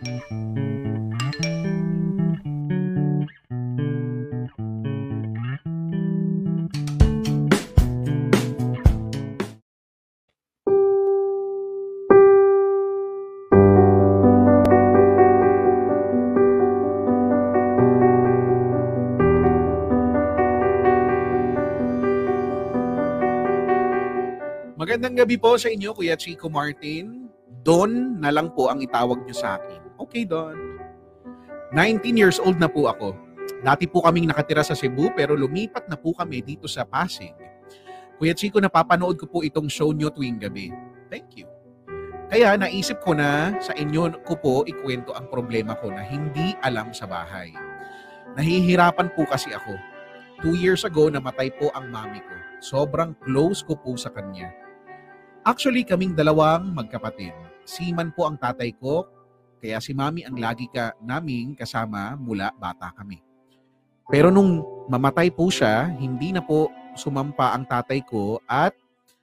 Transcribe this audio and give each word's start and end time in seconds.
Magandang 0.00 0.16
gabi 25.20 25.36
po 25.36 25.60
sa 25.60 25.68
inyo, 25.68 25.92
Kuya 25.92 26.16
Chico 26.16 26.48
Martin. 26.48 27.28
Don 27.60 28.16
na 28.16 28.32
lang 28.32 28.48
po 28.56 28.72
ang 28.72 28.80
itawag 28.80 29.28
niyo 29.28 29.36
sa 29.36 29.60
akin. 29.60 29.89
Okay, 30.10 30.26
Don. 30.26 30.58
19 31.70 32.18
years 32.18 32.42
old 32.42 32.58
na 32.58 32.66
po 32.66 32.90
ako. 32.90 33.14
Dati 33.62 33.86
po 33.86 34.02
kaming 34.02 34.26
nakatira 34.26 34.66
sa 34.66 34.74
Cebu 34.74 35.14
pero 35.14 35.38
lumipat 35.38 35.86
na 35.86 35.94
po 35.94 36.10
kami 36.10 36.42
dito 36.42 36.66
sa 36.66 36.82
Pasig. 36.82 37.30
Kuya 38.18 38.34
Chico, 38.34 38.58
napapanood 38.58 39.14
ko 39.22 39.30
po 39.30 39.46
itong 39.46 39.70
show 39.70 39.94
niyo 39.94 40.10
tuwing 40.10 40.42
gabi. 40.42 40.74
Thank 41.06 41.38
you. 41.38 41.46
Kaya 42.26 42.58
naisip 42.58 42.98
ko 43.06 43.14
na 43.14 43.54
sa 43.62 43.70
inyo 43.70 44.26
ko 44.26 44.34
po 44.34 44.54
ikwento 44.66 45.14
ang 45.14 45.30
problema 45.30 45.78
ko 45.78 45.94
na 45.94 46.02
hindi 46.02 46.58
alam 46.58 46.90
sa 46.90 47.06
bahay. 47.06 47.54
Nahihirapan 48.34 49.14
po 49.14 49.22
kasi 49.30 49.54
ako. 49.54 49.78
Two 50.42 50.58
years 50.58 50.82
ago, 50.82 51.06
namatay 51.06 51.54
po 51.54 51.70
ang 51.70 51.86
mami 51.86 52.18
ko. 52.18 52.34
Sobrang 52.58 53.14
close 53.22 53.62
ko 53.62 53.78
po 53.78 53.94
sa 53.94 54.10
kanya. 54.10 54.50
Actually, 55.46 55.86
kaming 55.86 56.18
dalawang 56.18 56.74
magkapatid. 56.74 57.30
Siman 57.62 58.10
po 58.10 58.26
ang 58.26 58.34
tatay 58.42 58.74
ko, 58.74 59.06
kaya 59.60 59.76
si 59.78 59.92
mami 59.92 60.24
ang 60.24 60.40
lagi 60.40 60.66
ka 60.72 60.96
naming 61.04 61.52
kasama 61.52 62.16
mula 62.16 62.48
bata 62.56 62.90
kami. 62.96 63.20
Pero 64.10 64.32
nung 64.32 64.64
mamatay 64.90 65.30
po 65.30 65.52
siya, 65.52 65.86
hindi 66.00 66.34
na 66.34 66.42
po 66.42 66.72
sumampa 66.98 67.54
ang 67.54 67.62
tatay 67.68 68.02
ko 68.02 68.42
at 68.48 68.74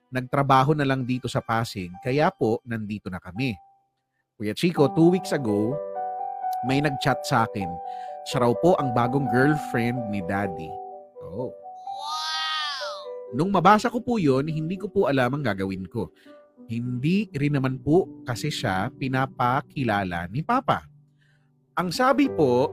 nagtrabaho 0.08 0.72
na 0.72 0.88
lang 0.88 1.04
dito 1.04 1.28
sa 1.28 1.44
Pasig. 1.44 1.92
Kaya 2.00 2.32
po, 2.32 2.64
nandito 2.64 3.12
na 3.12 3.20
kami. 3.20 3.58
Kuya 4.40 4.56
Chico, 4.56 4.88
two 4.96 5.12
weeks 5.12 5.36
ago, 5.36 5.76
may 6.64 6.80
nag-chat 6.80 7.20
sa 7.28 7.44
akin. 7.44 7.68
Siya 8.30 8.48
raw 8.48 8.54
po 8.56 8.80
ang 8.80 8.96
bagong 8.96 9.28
girlfriend 9.28 10.00
ni 10.08 10.24
Daddy. 10.24 10.72
Oh. 11.20 11.52
Nung 13.36 13.52
mabasa 13.52 13.92
ko 13.92 14.00
po 14.00 14.16
yun, 14.16 14.48
hindi 14.48 14.80
ko 14.80 14.88
po 14.88 15.12
alam 15.12 15.36
ang 15.36 15.44
gagawin 15.44 15.84
ko. 15.92 16.08
Hindi 16.68 17.32
rin 17.32 17.56
naman 17.56 17.80
po 17.80 18.24
kasi 18.28 18.52
siya 18.52 18.92
pinapakilala 18.92 20.28
ni 20.28 20.44
Papa. 20.44 20.84
Ang 21.80 21.96
sabi 21.96 22.28
po 22.28 22.68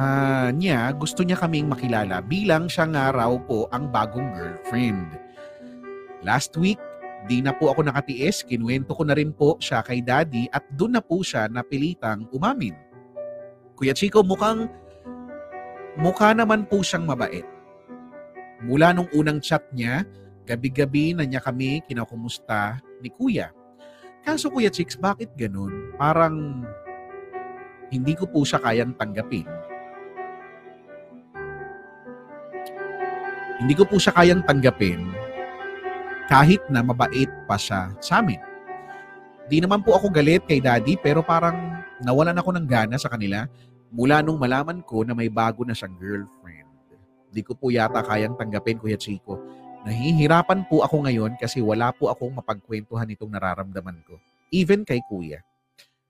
ah, 0.00 0.48
niya, 0.56 0.96
gusto 0.96 1.20
niya 1.20 1.36
kaming 1.36 1.68
makilala 1.68 2.24
bilang 2.24 2.64
siya 2.64 2.88
nga 2.88 3.04
raw 3.12 3.32
po 3.44 3.68
ang 3.68 3.92
bagong 3.92 4.32
girlfriend. 4.32 5.20
Last 6.24 6.56
week, 6.56 6.80
di 7.28 7.44
na 7.44 7.52
po 7.52 7.68
ako 7.68 7.84
nakatiis, 7.84 8.40
kinuwento 8.40 8.96
ko 8.96 9.04
na 9.04 9.12
rin 9.12 9.36
po 9.36 9.60
siya 9.60 9.84
kay 9.84 10.00
daddy 10.00 10.48
at 10.56 10.64
doon 10.80 10.96
na 10.96 11.02
po 11.04 11.20
siya 11.20 11.44
napilitang 11.52 12.24
umamin. 12.32 12.72
Kuya 13.76 13.92
Chico, 13.92 14.24
mukhang 14.24 14.72
mukha 16.00 16.32
naman 16.32 16.64
po 16.64 16.80
siyang 16.80 17.04
mabait. 17.04 17.44
Mula 18.64 18.96
nung 18.96 19.12
unang 19.12 19.44
chat 19.44 19.60
niya, 19.76 20.08
gabi-gabi 20.46 21.12
na 21.12 21.26
niya 21.26 21.42
kami 21.42 21.82
kinakumusta 21.84 22.78
ni 23.02 23.10
Kuya. 23.10 23.50
Kaso 24.22 24.46
Kuya 24.48 24.70
Chicks, 24.70 24.94
bakit 24.94 25.34
ganun? 25.34 25.90
Parang 25.98 26.62
hindi 27.90 28.14
ko 28.14 28.30
po 28.30 28.46
siya 28.46 28.62
kayang 28.62 28.94
tanggapin. 28.94 29.46
Hindi 33.58 33.74
ko 33.74 33.82
po 33.88 33.98
siya 33.98 34.14
kayang 34.14 34.46
tanggapin 34.46 35.02
kahit 36.30 36.62
na 36.70 36.82
mabait 36.82 37.30
pa 37.46 37.58
siya 37.58 37.90
sa 37.98 38.22
amin. 38.22 38.38
Di 39.46 39.62
naman 39.62 39.82
po 39.82 39.94
ako 39.94 40.10
galit 40.10 40.42
kay 40.46 40.58
daddy 40.58 40.98
pero 40.98 41.22
parang 41.22 41.82
nawalan 42.02 42.38
ako 42.38 42.50
ng 42.58 42.66
gana 42.66 42.98
sa 42.98 43.06
kanila 43.06 43.46
mula 43.94 44.18
nung 44.20 44.38
malaman 44.38 44.82
ko 44.82 45.06
na 45.06 45.14
may 45.14 45.30
bago 45.30 45.62
na 45.62 45.74
siyang 45.74 45.94
girlfriend. 45.94 46.66
Di 47.30 47.46
ko 47.46 47.54
po 47.54 47.70
yata 47.70 48.02
kayang 48.02 48.34
tanggapin, 48.34 48.82
Kuya 48.82 48.98
Chico. 48.98 49.38
Nahihirapan 49.86 50.66
po 50.66 50.82
ako 50.82 51.06
ngayon 51.06 51.38
kasi 51.38 51.62
wala 51.62 51.94
po 51.94 52.10
akong 52.10 52.34
mapagkwentuhan 52.34 53.06
itong 53.14 53.30
nararamdaman 53.30 54.02
ko. 54.02 54.18
Even 54.50 54.82
kay 54.82 54.98
Kuya. 55.06 55.46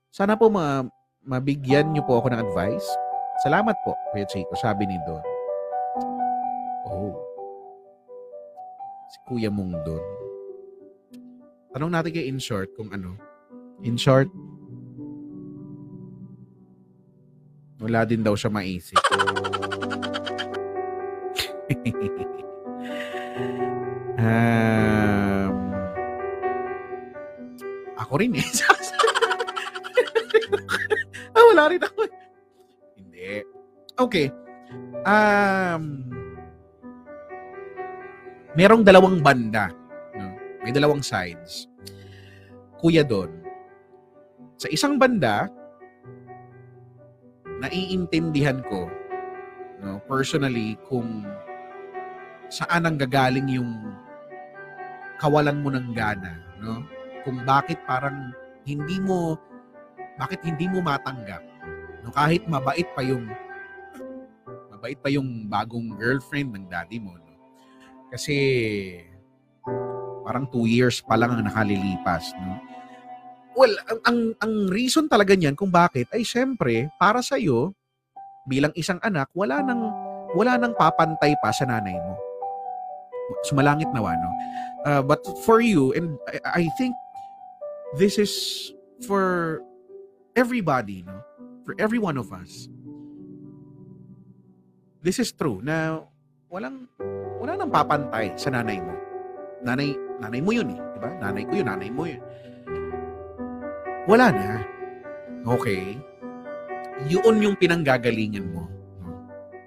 Sana 0.08 0.32
po 0.32 0.48
ma 0.48 0.80
mabigyan 1.20 1.92
niyo 1.92 2.00
po 2.08 2.16
ako 2.16 2.32
ng 2.32 2.40
advice. 2.40 2.88
Salamat 3.44 3.76
po, 3.84 3.92
Kuya 4.08 4.24
Chico, 4.32 4.56
sabi 4.56 4.88
ni 4.88 4.96
Don. 5.04 5.20
Oh. 6.88 7.20
Si 9.12 9.20
Kuya 9.28 9.52
mong 9.52 9.76
Don. 9.84 10.04
Tanong 11.76 11.92
natin 11.92 12.16
kay 12.16 12.32
in 12.32 12.40
short 12.40 12.72
kung 12.80 12.88
ano. 12.96 13.20
In 13.84 14.00
short, 14.00 14.32
wala 17.76 18.08
din 18.08 18.24
daw 18.24 18.32
siya 18.32 18.48
maisip. 18.48 18.96
um, 24.26 25.54
ako 27.96 28.12
rin 28.18 28.34
eh. 28.38 28.46
ah, 31.36 31.44
wala 31.54 31.62
rin 31.70 31.82
ako. 31.82 32.00
Hindi. 32.98 33.42
Okay. 33.96 34.26
Um, 35.06 36.10
merong 38.58 38.82
dalawang 38.82 39.22
banda. 39.22 39.70
No? 40.18 40.34
May 40.62 40.74
dalawang 40.74 41.02
sides. 41.02 41.70
Kuya 42.82 43.06
doon. 43.06 43.32
Sa 44.56 44.68
isang 44.72 44.96
banda, 45.00 45.48
naiintindihan 47.60 48.60
ko 48.68 48.88
no, 49.80 50.00
personally 50.04 50.76
kung 50.88 51.24
saan 52.48 52.86
ang 52.86 52.96
gagaling 52.96 53.48
yung 53.50 53.70
kawalan 55.16 55.60
mo 55.60 55.68
ng 55.72 55.92
gana, 55.96 56.40
no? 56.60 56.84
Kung 57.26 57.42
bakit 57.42 57.80
parang 57.84 58.30
hindi 58.66 59.00
mo 59.02 59.36
bakit 60.16 60.40
hindi 60.44 60.66
mo 60.66 60.80
matanggap. 60.80 61.44
No, 62.00 62.12
kahit 62.12 62.46
mabait 62.48 62.86
pa 62.96 63.02
yung 63.04 63.28
mabait 64.72 64.96
pa 65.00 65.08
yung 65.12 65.50
bagong 65.50 65.96
girlfriend 65.96 66.56
ng 66.56 66.66
daddy 66.68 67.00
mo, 67.00 67.16
no? 67.16 67.34
Kasi 68.12 68.36
parang 70.26 70.48
two 70.50 70.66
years 70.66 71.02
pa 71.04 71.14
lang 71.14 71.36
ang 71.36 71.44
nakalilipas, 71.44 72.34
no? 72.38 72.58
Well, 73.56 73.72
ang, 73.88 74.00
ang, 74.04 74.18
ang 74.44 74.54
reason 74.68 75.08
talaga 75.08 75.32
niyan 75.32 75.56
kung 75.56 75.72
bakit 75.72 76.12
ay 76.12 76.28
syempre 76.28 76.92
para 77.00 77.24
sa 77.24 77.40
iyo 77.40 77.72
bilang 78.44 78.70
isang 78.76 79.00
anak, 79.00 79.32
wala 79.32 79.64
nang 79.64 79.80
wala 80.36 80.60
nang 80.60 80.76
papantay 80.76 81.32
pa 81.40 81.48
sa 81.50 81.64
nanay 81.64 81.96
mo. 81.96 82.25
Sumalangit 83.46 83.90
nawa, 83.90 84.14
no? 84.14 84.30
Uh, 84.86 85.02
but 85.02 85.22
for 85.42 85.58
you, 85.58 85.90
and 85.94 86.14
I, 86.30 86.62
I 86.62 86.70
think 86.78 86.94
this 87.98 88.18
is 88.18 88.32
for 89.06 89.60
everybody, 90.38 91.02
no? 91.02 91.18
For 91.66 91.74
every 91.78 91.98
one 91.98 92.16
of 92.16 92.30
us. 92.30 92.70
This 95.02 95.18
is 95.18 95.30
true 95.34 95.62
na 95.62 96.02
walang 96.50 96.90
wala 97.42 97.58
nang 97.58 97.70
papantay 97.70 98.34
sa 98.38 98.50
nanay 98.50 98.78
mo. 98.82 98.94
Nanay, 99.62 99.94
nanay 100.22 100.40
mo 100.42 100.50
yun 100.54 100.70
eh, 100.74 100.80
di 100.94 100.98
ba? 101.02 101.10
Nanay 101.18 101.42
ko 101.46 101.52
yun, 101.58 101.66
nanay 101.66 101.90
mo 101.90 102.02
yun. 102.06 102.22
Wala 104.06 104.30
na. 104.30 104.62
Okay? 105.46 105.98
Yun 107.10 107.42
yung 107.42 107.56
pinanggagalingan 107.58 108.46
mo. 108.50 108.70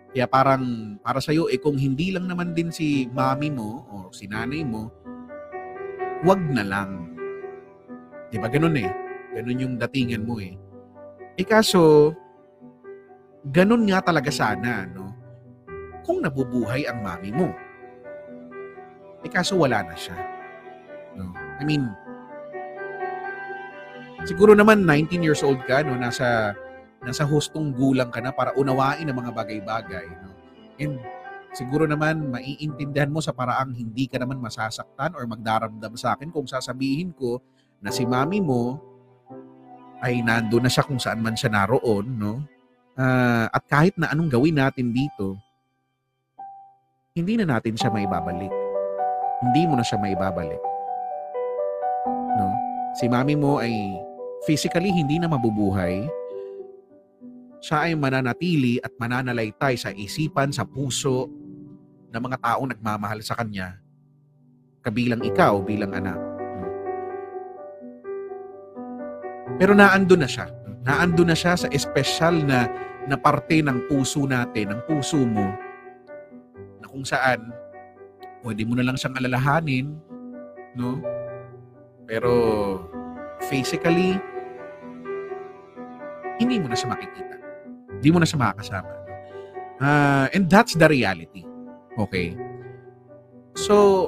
Kaya 0.09 0.25
parang 0.25 0.97
para 1.05 1.21
sa'yo, 1.21 1.53
eh 1.53 1.61
kung 1.61 1.77
hindi 1.77 2.09
lang 2.09 2.25
naman 2.25 2.57
din 2.57 2.73
si 2.73 3.05
mami 3.13 3.53
mo 3.53 3.85
o 3.93 3.95
si 4.09 4.25
nanay 4.25 4.65
mo, 4.65 4.89
wag 6.25 6.41
na 6.49 6.65
lang. 6.65 7.13
Di 8.33 8.41
ba? 8.41 8.49
Ganun 8.49 8.77
eh. 8.77 8.89
Ganun 9.37 9.61
yung 9.61 9.75
datingan 9.77 10.25
mo 10.25 10.41
eh. 10.41 10.57
Eh 11.37 11.45
kaso, 11.45 12.11
ganun 13.45 13.85
nga 13.85 14.01
talaga 14.01 14.33
sana, 14.33 14.89
no? 14.89 15.13
Kung 16.01 16.25
nabubuhay 16.25 16.89
ang 16.89 17.05
mami 17.05 17.29
mo. 17.29 17.53
Eh 19.21 19.29
kaso 19.29 19.61
wala 19.61 19.85
na 19.85 19.93
siya. 19.93 20.17
No? 21.13 21.29
I 21.61 21.63
mean, 21.69 21.85
siguro 24.25 24.57
naman 24.57 24.83
19 24.89 25.21
years 25.21 25.45
old 25.45 25.61
ka, 25.69 25.85
no? 25.85 25.93
Nasa 25.93 26.57
nasa 27.03 27.23
hustong 27.23 27.71
gulang 27.71 28.11
ka 28.11 28.19
na 28.19 28.35
para 28.35 28.51
unawain 28.59 29.07
ang 29.07 29.17
mga 29.17 29.31
bagay-bagay. 29.31 30.07
No? 30.19 30.29
And 30.79 30.99
siguro 31.55 31.87
naman 31.87 32.27
maiintindihan 32.29 33.11
mo 33.11 33.23
sa 33.23 33.31
paraang 33.31 33.73
hindi 33.73 34.05
ka 34.05 34.19
naman 34.19 34.39
masasaktan 34.39 35.15
or 35.15 35.23
magdaramdam 35.25 35.95
sa 35.95 36.15
akin 36.15 36.29
kung 36.29 36.45
sasabihin 36.45 37.15
ko 37.15 37.39
na 37.79 37.89
si 37.89 38.03
mami 38.03 38.43
mo 38.43 38.77
ay 39.99 40.23
nando 40.23 40.59
na 40.59 40.71
siya 40.71 40.87
kung 40.87 40.99
saan 40.99 41.19
man 41.19 41.35
siya 41.35 41.51
naroon, 41.51 42.07
no? 42.15 42.43
Ah, 42.99 43.47
at 43.51 43.63
kahit 43.67 43.95
na 43.95 44.11
anong 44.11 44.31
gawin 44.31 44.59
natin 44.59 44.91
dito, 44.91 45.39
hindi 47.15 47.39
na 47.39 47.47
natin 47.47 47.75
siya 47.75 47.91
maibabalik. 47.91 48.51
Hindi 49.39 49.61
mo 49.67 49.79
na 49.79 49.83
siya 49.83 49.99
maibabalik. 49.99 50.59
No? 52.35 52.47
Si 52.95 53.07
mami 53.07 53.35
mo 53.39 53.59
ay 53.59 53.71
physically 54.43 54.91
hindi 54.91 55.19
na 55.19 55.27
mabubuhay. 55.31 56.07
Siya 57.59 57.91
ay 57.91 57.93
mananatili 57.95 58.79
at 58.79 58.95
mananalaytay 58.95 59.75
sa 59.75 59.91
isipan, 59.91 60.55
sa 60.55 60.63
puso 60.63 61.27
ng 62.09 62.21
mga 62.21 62.39
taong 62.39 62.71
nagmamahal 62.71 63.19
sa 63.19 63.35
kanya 63.35 63.77
kabilang 64.79 65.19
ikaw 65.21 65.59
bilang 65.59 65.91
anak. 65.91 66.17
Pero 69.59 69.75
naando 69.75 70.15
na 70.15 70.23
siya. 70.23 70.47
Naando 70.87 71.27
na 71.27 71.35
siya 71.35 71.59
sa 71.59 71.67
espesyal 71.67 72.39
na 72.47 72.71
na 73.09 73.19
parte 73.19 73.59
ng 73.59 73.89
puso 73.91 74.23
natin, 74.23 74.71
ng 74.71 74.81
puso 74.85 75.19
mo, 75.19 75.51
na 76.79 76.87
kung 76.87 77.03
saan 77.03 77.51
pwede 78.45 78.63
mo 78.63 78.77
na 78.77 78.85
lang 78.85 78.95
siyang 78.95 79.17
alalahanin, 79.17 79.97
no? 80.77 81.01
Pero 82.05 82.31
physically, 83.49 84.15
hindi 86.39 86.55
mo 86.61 86.71
na 86.71 86.77
siya 86.77 86.93
makikita. 86.93 87.28
Hindi 87.99 88.09
mo 88.15 88.17
na 88.23 88.27
siya 88.27 88.39
makakasama. 88.39 88.91
Uh, 89.79 90.27
and 90.31 90.47
that's 90.47 90.75
the 90.75 90.87
reality. 90.87 91.43
Okay? 91.99 92.35
So, 93.59 94.07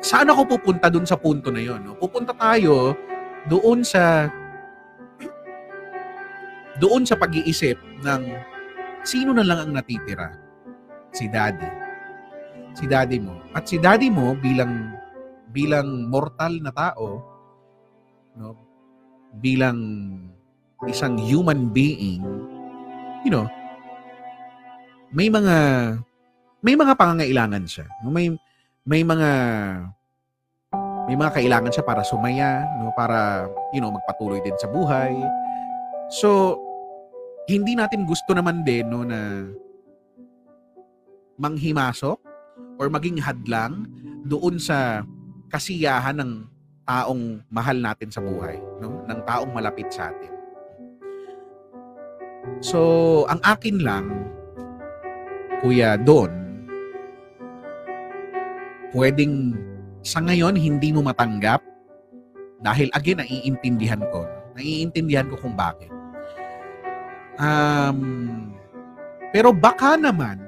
saan 0.00 0.32
ako 0.32 0.56
pupunta 0.56 0.88
dun 0.88 1.04
sa 1.04 1.20
punto 1.20 1.52
na 1.52 1.60
yon? 1.60 1.84
No? 1.84 1.96
Pupunta 2.00 2.32
tayo 2.32 2.96
doon 3.48 3.84
sa 3.84 4.32
doon 6.80 7.04
sa 7.06 7.14
pag-iisip 7.14 7.76
ng 8.02 8.22
sino 9.04 9.36
na 9.36 9.44
lang 9.44 9.68
ang 9.68 9.72
natitira? 9.76 10.32
Si 11.12 11.28
daddy. 11.28 11.70
Si 12.74 12.88
daddy 12.88 13.20
mo. 13.20 13.38
At 13.54 13.68
si 13.70 13.78
daddy 13.78 14.10
mo 14.10 14.34
bilang 14.34 14.96
bilang 15.54 16.10
mortal 16.10 16.58
na 16.58 16.74
tao, 16.74 17.22
no, 18.34 18.58
bilang 19.38 19.78
isang 20.90 21.14
human 21.14 21.70
being, 21.70 22.26
you 23.24 23.32
know, 23.32 23.48
may 25.10 25.32
mga 25.32 25.56
may 26.60 26.74
mga 26.76 26.92
pangangailangan 26.96 27.64
siya. 27.64 27.88
May 28.04 28.32
may 28.84 29.02
mga 29.02 29.30
may 31.04 31.16
mga 31.16 31.32
kailangan 31.36 31.72
siya 31.72 31.84
para 31.84 32.00
sumaya, 32.04 32.64
no, 32.80 32.92
para 32.96 33.48
you 33.72 33.80
know, 33.80 33.92
magpatuloy 33.92 34.40
din 34.40 34.56
sa 34.56 34.68
buhay. 34.68 35.12
So, 36.08 36.60
hindi 37.48 37.76
natin 37.76 38.08
gusto 38.08 38.32
naman 38.32 38.64
din 38.64 38.88
no 38.88 39.04
na 39.04 39.48
manghimasok 41.36 42.18
or 42.80 42.86
maging 42.88 43.20
hadlang 43.20 43.88
doon 44.24 44.56
sa 44.56 45.04
kasiyahan 45.52 46.18
ng 46.18 46.32
taong 46.84 47.40
mahal 47.48 47.76
natin 47.78 48.10
sa 48.12 48.20
buhay, 48.20 48.60
no? 48.80 49.04
ng 49.08 49.20
taong 49.24 49.50
malapit 49.52 49.88
sa 49.88 50.12
atin. 50.12 50.33
So, 52.64 52.80
ang 53.28 53.40
akin 53.44 53.80
lang, 53.80 54.06
Kuya 55.60 55.96
Don, 56.00 56.32
pwedeng 58.94 59.56
sa 60.04 60.20
ngayon 60.20 60.54
hindi 60.54 60.92
mo 60.92 61.00
matanggap 61.00 61.64
dahil 62.64 62.88
again, 62.96 63.20
naiintindihan 63.20 64.00
ko. 64.08 64.24
Naiintindihan 64.56 65.28
ko 65.28 65.36
kung 65.36 65.52
bakit. 65.52 65.92
Um, 67.36 68.00
pero 69.36 69.52
baka 69.52 70.00
naman, 70.00 70.40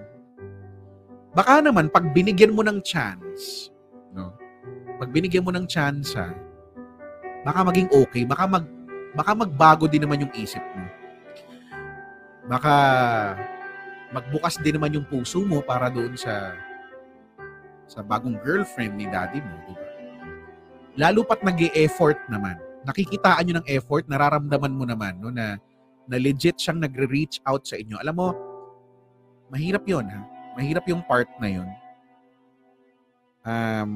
baka 1.37 1.61
naman 1.61 1.93
pag 1.93 2.09
binigyan 2.17 2.57
mo 2.57 2.65
ng 2.65 2.81
chance, 2.81 3.69
no? 4.17 4.33
Pag 4.97 5.13
binigyan 5.13 5.45
mo 5.45 5.53
ng 5.53 5.69
chance, 5.69 6.17
baka 7.45 7.61
maging 7.69 7.93
okay, 7.93 8.25
baka 8.25 8.49
mag 8.49 8.65
baka 9.13 9.37
magbago 9.37 9.85
din 9.85 10.01
naman 10.01 10.25
yung 10.25 10.33
isip 10.33 10.65
mo. 10.73 10.89
Baka 12.47 12.75
magbukas 14.15 14.59
din 14.63 14.79
naman 14.79 14.95
yung 14.95 15.07
puso 15.07 15.43
mo 15.43 15.59
para 15.63 15.91
doon 15.91 16.15
sa 16.15 16.55
sa 17.87 18.03
bagong 18.03 18.39
girlfriend 18.43 18.99
ni 18.99 19.07
daddy 19.07 19.43
mo, 19.43 19.55
di 19.67 19.75
ba? 19.75 19.89
Lalo 20.97 21.23
pat 21.27 21.43
nag 21.43 21.59
effort 21.75 22.19
naman. 22.31 22.59
Nakikitaan 22.87 23.43
nyo 23.47 23.55
ng 23.61 23.69
effort, 23.71 24.07
nararamdaman 24.07 24.75
mo 24.75 24.87
naman 24.87 25.19
no, 25.19 25.31
na 25.31 25.59
na 26.07 26.17
legit 26.23 26.55
siyang 26.57 26.79
nagre-reach 26.79 27.43
out 27.43 27.67
sa 27.67 27.75
inyo. 27.75 27.99
Alam 27.99 28.15
mo, 28.15 28.29
mahirap 29.51 29.83
yon 29.85 30.07
ha. 30.07 30.23
Mahirap 30.55 30.87
yung 30.87 31.03
part 31.03 31.27
na 31.43 31.51
yon. 31.51 31.69
Um, 33.47 33.93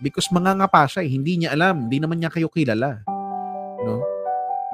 because 0.00 0.28
mga 0.32 0.56
nga 0.56 0.68
pa 0.68 0.88
siya, 0.88 1.04
eh, 1.04 1.10
hindi 1.12 1.44
niya 1.44 1.52
alam, 1.52 1.86
hindi 1.86 2.00
naman 2.00 2.18
niya 2.20 2.32
kayo 2.32 2.48
kilala. 2.48 3.04
No? 3.84 4.15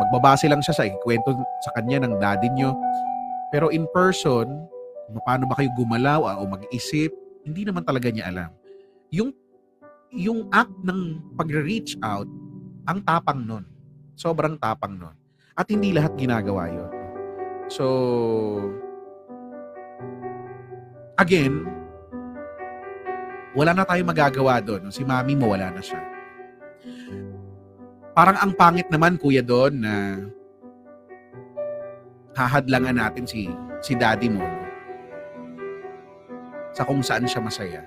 Magbabase 0.01 0.49
lang 0.49 0.65
siya 0.65 0.77
sa 0.77 0.85
ikwento 0.89 1.37
sa 1.61 1.71
kanya 1.77 2.07
ng 2.07 2.17
daddy 2.17 2.49
niyo. 2.55 2.73
Pero 3.53 3.69
in 3.69 3.85
person, 3.93 4.49
paano 5.29 5.45
ba 5.45 5.61
kayo 5.61 5.69
gumalaw 5.77 6.41
o 6.41 6.49
mag-isip, 6.49 7.13
hindi 7.45 7.69
naman 7.69 7.85
talaga 7.85 8.09
niya 8.09 8.33
alam. 8.33 8.51
Yung 9.13 9.37
yung 10.13 10.49
act 10.53 10.73
ng 10.85 11.21
pagre-reach 11.37 11.97
out, 12.05 12.29
ang 12.85 13.01
tapang 13.05 13.45
nun. 13.45 13.65
Sobrang 14.17 14.61
tapang 14.61 14.97
nun. 14.97 15.17
At 15.57 15.69
hindi 15.69 15.93
lahat 15.93 16.17
ginagawa 16.17 16.69
yon. 16.69 16.93
So, 17.73 17.85
again, 21.17 21.65
wala 23.57 23.73
na 23.73 23.85
tayong 23.89 24.09
magagawa 24.13 24.61
doon. 24.61 24.93
Si 24.93 25.05
mami 25.05 25.33
mo, 25.33 25.53
wala 25.53 25.73
na 25.73 25.81
siya. 25.81 26.01
Parang 28.13 28.37
ang 28.37 28.53
pangit 28.53 28.89
naman, 28.93 29.17
kuya, 29.17 29.41
doon 29.41 29.83
na 29.83 29.95
hahadlangan 32.33 32.97
natin 32.97 33.25
si 33.29 33.53
si 33.85 33.93
daddy 33.93 34.33
mo 34.33 34.45
sa 36.73 36.89
kung 36.89 37.05
saan 37.05 37.29
siya 37.29 37.45
masaya. 37.45 37.85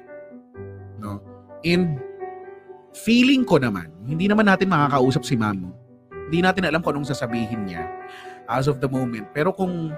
No? 1.02 1.18
And 1.66 1.98
feeling 2.94 3.42
ko 3.42 3.58
naman, 3.58 3.90
hindi 4.06 4.30
naman 4.30 4.46
natin 4.46 4.70
makakausap 4.70 5.26
si 5.26 5.34
mami 5.34 5.74
hindi 6.26 6.42
natin 6.42 6.66
alam 6.66 6.82
kung 6.82 6.98
anong 6.98 7.14
sasabihin 7.14 7.70
niya 7.70 7.86
as 8.50 8.66
of 8.66 8.82
the 8.82 8.90
moment. 8.90 9.30
Pero 9.30 9.54
kung 9.54 9.94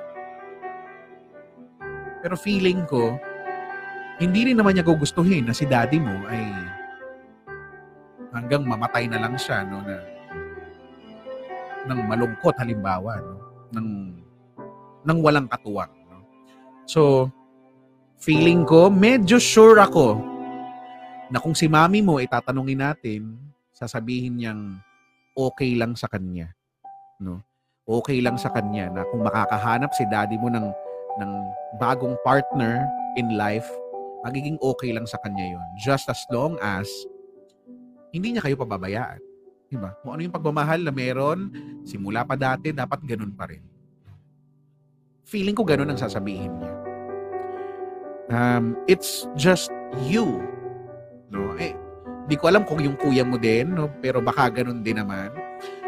pero 2.19 2.35
feeling 2.35 2.83
ko 2.83 3.15
hindi 4.19 4.51
rin 4.51 4.59
naman 4.59 4.75
niya 4.75 4.83
gugustuhin 4.83 5.47
na 5.47 5.55
si 5.55 5.63
daddy 5.63 6.01
mo 6.01 6.25
ay 6.27 6.43
hanggang 8.35 8.67
mamatay 8.67 9.07
na 9.07 9.23
lang 9.23 9.39
siya 9.39 9.63
no 9.63 9.79
na 9.85 10.03
ng 11.87 11.99
malungkot 12.05 12.55
halimbawa 12.59 13.19
no 13.23 13.35
ng 13.73 13.89
ng 15.07 15.17
walang 15.23 15.47
katuwang 15.47 15.91
no 16.11 16.19
so 16.83 17.31
feeling 18.19 18.67
ko 18.67 18.91
medyo 18.91 19.39
sure 19.39 19.79
ako 19.79 20.19
na 21.31 21.39
kung 21.43 21.55
si 21.55 21.67
mami 21.67 21.99
mo 21.99 22.19
itatanungin 22.19 22.79
natin 22.79 23.35
sasabihin 23.75 24.39
niyang 24.41 24.61
okay 25.37 25.77
lang 25.77 25.93
sa 25.93 26.09
kanya. 26.09 26.49
No? 27.21 27.45
Okay 27.85 28.19
lang 28.19 28.35
sa 28.35 28.49
kanya 28.49 28.89
na 28.89 29.05
kung 29.13 29.21
makakahanap 29.21 29.93
si 29.93 30.03
daddy 30.09 30.35
mo 30.41 30.49
ng, 30.49 30.67
ng 31.21 31.31
bagong 31.77 32.17
partner 32.25 32.83
in 33.15 33.37
life, 33.37 33.69
magiging 34.25 34.57
okay 34.59 34.91
lang 34.91 35.05
sa 35.05 35.21
kanya 35.21 35.45
yon 35.45 35.67
Just 35.79 36.09
as 36.09 36.19
long 36.33 36.57
as 36.59 36.89
hindi 38.11 38.35
niya 38.35 38.43
kayo 38.43 38.59
pababayaan. 38.59 39.21
Diba? 39.67 39.91
Kung 39.99 40.15
ano 40.15 40.21
yung 40.23 40.35
pagmamahal 40.35 40.79
na 40.79 40.93
meron, 40.95 41.51
simula 41.83 42.23
pa 42.23 42.39
dati, 42.39 42.71
dapat 42.71 43.03
ganun 43.03 43.35
pa 43.35 43.51
rin. 43.51 43.63
Feeling 45.27 45.55
ko 45.55 45.67
ganun 45.67 45.91
ang 45.91 45.99
sasabihin 45.99 46.55
niya. 46.55 46.73
Um, 48.31 48.79
it's 48.87 49.27
just 49.35 49.71
you. 50.07 50.39
No? 51.27 51.51
Eh, 51.59 51.75
Di 52.27 52.35
ko 52.35 52.51
alam 52.51 52.67
kung 52.67 52.83
yung 52.83 52.99
kuya 52.99 53.23
mo 53.23 53.39
din, 53.39 53.71
no? 53.71 53.87
pero 54.03 54.19
baka 54.19 54.51
ganun 54.51 54.83
din 54.83 54.99
naman. 54.99 55.31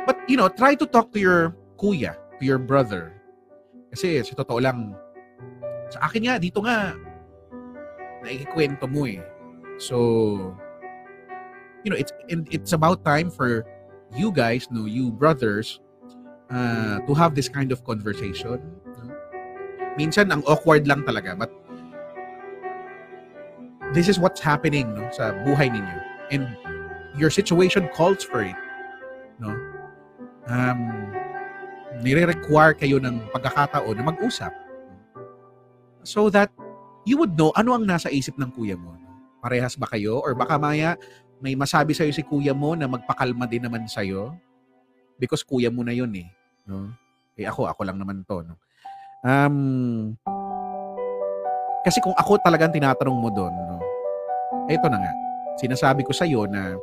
But, 0.07 0.23
you 0.31 0.39
know, 0.39 0.47
try 0.47 0.75
to 0.79 0.87
talk 0.87 1.11
to 1.11 1.19
your 1.19 1.51
kuya, 1.75 2.15
to 2.39 2.43
your 2.47 2.59
brother. 2.59 3.11
Kasi 3.91 4.23
sa 4.23 4.39
totoo 4.39 4.63
lang, 4.63 4.95
sa 5.91 6.07
akin 6.07 6.31
nga, 6.31 6.35
dito 6.39 6.63
nga, 6.63 6.95
naikikwento 8.23 8.87
mo 8.87 9.03
eh. 9.03 9.19
So, 9.79 10.55
you 11.83 11.91
know, 11.91 11.97
it's 11.97 12.13
it's 12.27 12.73
about 12.73 13.05
time 13.05 13.29
for 13.29 13.65
you 14.15 14.31
guys, 14.31 14.67
no, 14.71 14.85
you 14.85 15.11
brothers, 15.11 15.79
uh, 16.49 16.99
to 17.05 17.13
have 17.13 17.35
this 17.35 17.49
kind 17.49 17.71
of 17.71 17.83
conversation. 17.83 18.59
Minsan, 19.97 20.31
ang 20.31 20.43
awkward 20.47 20.87
lang 20.87 21.03
talaga, 21.03 21.35
but 21.35 21.51
this 23.93 24.07
is 24.07 24.19
what's 24.19 24.39
happening 24.39 24.95
no, 24.95 25.09
sa 25.11 25.35
buhay 25.43 25.67
ninyo 25.67 25.97
and 26.31 26.45
your 27.17 27.29
situation 27.29 27.89
calls 27.91 28.23
for 28.23 28.45
it. 28.45 28.55
No? 29.39 29.55
um, 30.49 30.81
nire-require 32.01 32.73
kayo 32.75 32.97
ng 32.97 33.21
pagkakataon 33.31 33.95
na 33.95 34.05
mag-usap. 34.09 34.51
So 36.03 36.27
that 36.33 36.49
you 37.05 37.15
would 37.21 37.37
know 37.37 37.53
ano 37.53 37.77
ang 37.77 37.85
nasa 37.85 38.09
isip 38.09 38.35
ng 38.35 38.51
kuya 38.57 38.75
mo. 38.75 38.97
Parehas 39.39 39.77
ba 39.79 39.87
kayo? 39.87 40.19
Or 40.19 40.35
baka 40.35 40.59
maya 40.59 40.99
may 41.39 41.55
masabi 41.55 41.95
sa'yo 41.95 42.11
si 42.11 42.23
kuya 42.23 42.51
mo 42.51 42.75
na 42.75 42.87
magpakalma 42.87 43.47
din 43.47 43.63
naman 43.63 43.87
sa'yo? 43.87 44.35
Because 45.19 45.43
kuya 45.43 45.71
mo 45.71 45.83
na 45.83 45.95
yun 45.95 46.11
eh. 46.15 46.27
No? 46.67 46.91
Eh 47.39 47.47
ako, 47.47 47.71
ako 47.71 47.81
lang 47.87 47.97
naman 47.99 48.27
to. 48.27 48.43
No? 48.43 48.55
Um, 49.23 50.15
kasi 51.83 51.99
kung 52.03 52.15
ako 52.15 52.39
talagang 52.43 52.75
tinatanong 52.75 53.17
mo 53.19 53.29
doon, 53.31 53.51
no, 53.51 53.79
eto 54.67 54.87
na 54.91 54.99
nga, 54.99 55.13
sinasabi 55.59 56.03
ko 56.03 56.11
sa'yo 56.11 56.47
na 56.47 56.75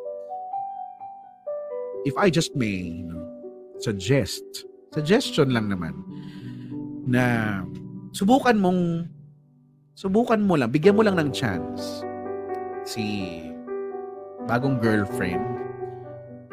if 2.08 2.16
I 2.16 2.32
just 2.32 2.56
may 2.56 3.04
no, 3.04 3.20
suggest, 3.80 4.44
suggestion 4.92 5.52
lang 5.52 5.68
naman, 5.68 5.96
na 7.04 7.60
subukan 8.16 8.56
mong, 8.56 9.08
subukan 9.96 10.40
mo 10.40 10.56
lang, 10.56 10.72
bigyan 10.72 10.96
mo 10.96 11.04
lang 11.04 11.16
ng 11.16 11.30
chance 11.32 12.04
si 12.84 13.40
bagong 14.46 14.78
girlfriend. 14.78 15.42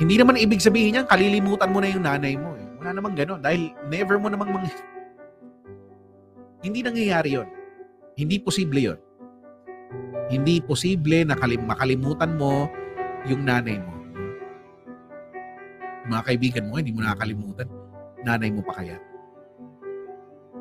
Hindi 0.02 0.18
naman 0.18 0.42
ibig 0.42 0.60
sabihin 0.60 0.98
niyan, 0.98 1.08
kalilimutan 1.08 1.70
mo 1.70 1.80
na 1.80 1.90
yung 1.94 2.04
nanay 2.04 2.34
mo. 2.34 2.58
Eh. 2.58 2.66
Wala 2.82 2.98
namang 2.98 3.16
ganon. 3.16 3.40
Dahil 3.40 3.72
never 3.88 4.18
mo 4.18 4.28
namang 4.28 4.50
mang... 4.50 4.66
Hindi 6.66 6.80
nangyayari 6.82 7.38
yon. 7.38 7.48
Hindi 8.18 8.42
posible 8.42 8.82
yon. 8.82 9.00
Hindi 10.34 10.60
posible 10.66 11.22
na 11.24 11.38
kalim- 11.38 11.70
makalimutan 11.70 12.34
mo 12.34 12.68
yung 13.30 13.46
nanay 13.46 13.78
mo. 13.78 13.94
Mga 16.10 16.24
kaibigan 16.26 16.68
mo, 16.68 16.82
hindi 16.82 16.92
mo 16.92 17.06
nakakalimutan. 17.06 17.70
Nanay 18.26 18.50
mo 18.52 18.66
pa 18.66 18.82
kaya. 18.82 18.98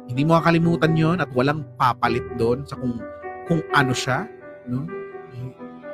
Hindi 0.07 0.23
mo 0.23 0.37
makakalimutan 0.37 0.93
yon 0.93 1.19
at 1.25 1.31
walang 1.33 1.65
papalit 1.81 2.27
doon 2.37 2.69
sa 2.69 2.77
kung 2.77 3.01
kung 3.47 3.63
ano 3.75 3.91
siya, 3.91 4.29
no? 4.71 4.87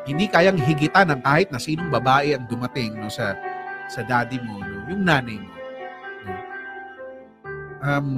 Hindi 0.08 0.24
kayang 0.24 0.56
higitan 0.56 1.12
ng 1.12 1.20
kahit 1.20 1.52
na 1.52 1.60
sinong 1.60 1.92
babae 1.92 2.32
ang 2.32 2.48
dumating 2.48 2.96
no 2.96 3.12
sa 3.12 3.36
sa 3.92 4.00
daddy 4.00 4.40
mo, 4.40 4.56
no? 4.56 4.88
yung 4.88 5.04
nanay 5.04 5.36
mo. 5.36 5.52
No? 6.24 6.34
Um, 7.84 8.08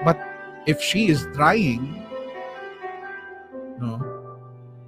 but 0.00 0.16
if 0.64 0.80
she 0.80 1.12
is 1.12 1.28
trying 1.36 2.00
no 3.76 4.00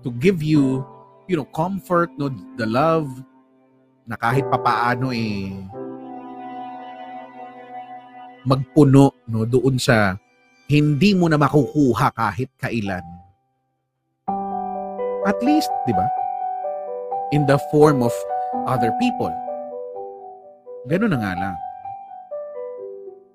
to 0.00 0.08
give 0.16 0.40
you 0.40 0.80
you 1.28 1.36
know 1.36 1.44
comfort 1.52 2.08
no 2.16 2.32
the 2.56 2.64
love 2.64 3.08
na 4.08 4.16
kahit 4.16 4.48
papaano 4.48 5.12
eh 5.12 5.52
magpuno 8.48 9.12
no 9.28 9.44
doon 9.44 9.76
sa 9.76 10.16
hindi 10.72 11.12
mo 11.12 11.28
na 11.28 11.36
makukuha 11.36 12.08
kahit 12.16 12.48
kailan 12.56 13.04
at 15.26 15.38
least 15.42 15.70
di 15.88 15.94
ba? 15.94 16.06
In 17.34 17.46
the 17.48 17.58
form 17.72 18.02
of 18.04 18.14
other 18.68 18.94
people. 19.02 19.32
Ganun 20.86 21.12
na 21.12 21.18
nga 21.18 21.32
lang. 21.34 21.56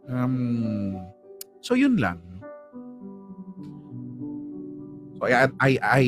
Um 0.08 0.36
so 1.60 1.76
yun 1.76 2.00
lang. 2.00 2.20
So 5.20 5.28
I, 5.28 5.48
I, 5.60 5.72
I 5.80 6.04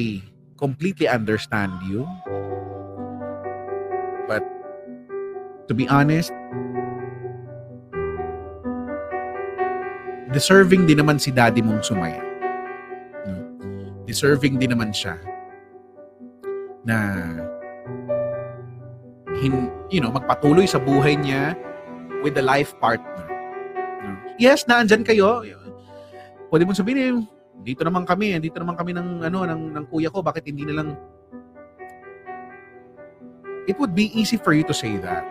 completely 0.60 1.08
understand 1.08 1.72
you. 1.88 2.04
But 4.28 4.44
to 5.68 5.74
be 5.74 5.88
honest 5.88 6.32
deserving 10.36 10.84
din 10.84 11.00
naman 11.00 11.16
si 11.16 11.32
daddy 11.32 11.64
mong 11.64 11.80
sumaya. 11.80 12.20
Deserving 14.06 14.60
din 14.60 14.76
naman 14.76 14.92
siya 14.92 15.16
na 16.86 16.98
hin, 19.42 19.68
you 19.92 20.00
know, 20.00 20.14
magpatuloy 20.14 20.70
sa 20.70 20.80
buhay 20.80 21.18
niya 21.18 21.58
with 22.22 22.38
the 22.38 22.46
life 22.46 22.72
partner. 22.80 23.26
Yes, 24.38 24.64
naandyan 24.70 25.04
kayo. 25.04 25.44
Pwede 26.54 26.64
mong 26.64 26.78
sabihin, 26.78 27.00
eh, 27.02 27.14
dito 27.66 27.82
naman 27.82 28.06
kami, 28.06 28.38
dito 28.38 28.62
naman 28.62 28.78
kami 28.78 28.94
ng 28.94 29.26
ano 29.26 29.44
ng, 29.44 29.62
ng 29.74 29.86
kuya 29.90 30.14
ko, 30.14 30.22
bakit 30.22 30.46
hindi 30.46 30.64
na 30.64 30.84
lang 30.84 30.90
It 33.66 33.82
would 33.82 33.98
be 33.98 34.14
easy 34.14 34.38
for 34.38 34.54
you 34.54 34.62
to 34.70 34.76
say 34.78 35.02
that. 35.02 35.26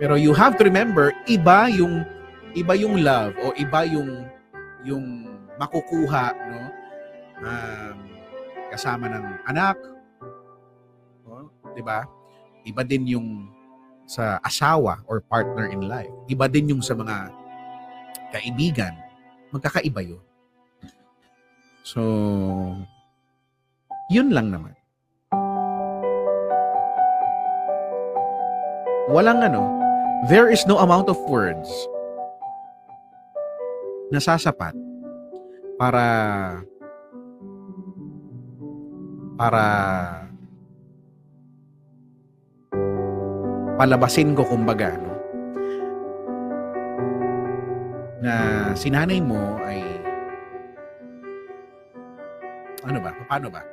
Pero 0.00 0.16
you 0.16 0.32
have 0.32 0.56
to 0.56 0.64
remember, 0.64 1.12
iba 1.28 1.68
yung 1.68 2.00
iba 2.56 2.72
yung 2.78 3.04
love 3.04 3.36
o 3.44 3.52
iba 3.60 3.84
yung 3.84 4.24
yung 4.86 5.26
makukuha 5.58 6.32
no 6.48 6.60
um, 7.42 7.98
kasama 8.74 9.06
ng 9.06 9.24
anak. 9.46 9.78
No? 11.24 11.48
'di 11.74 11.82
ba 11.82 12.04
iba 12.66 12.82
din 12.82 13.06
yung 13.06 13.28
sa 14.04 14.36
asawa 14.44 15.00
or 15.08 15.24
partner 15.24 15.70
in 15.72 15.88
life. 15.88 16.12
Iba 16.28 16.44
din 16.50 16.76
yung 16.76 16.82
sa 16.84 16.92
mga 16.92 17.32
kaibigan. 18.34 18.92
Magkakaiba 19.54 20.04
yun. 20.04 20.22
So 21.86 22.02
yun 24.12 24.34
lang 24.34 24.52
naman. 24.52 24.74
Walang 29.08 29.44
ano 29.44 29.62
there 30.28 30.48
is 30.48 30.64
no 30.64 30.80
amount 30.80 31.12
of 31.12 31.20
words 31.28 31.68
nasasapat 34.08 34.72
para 35.76 36.04
para 39.34 39.62
palabasin 43.74 44.38
ko 44.38 44.46
kumbaga 44.46 44.94
no 44.98 45.14
na 48.24 48.34
si 48.72 48.88
nanay 48.88 49.20
mo 49.20 49.60
ay 49.60 49.84
ano 52.84 52.98
ba? 53.00 53.10
Paano 53.28 53.48
ba? 53.48 53.64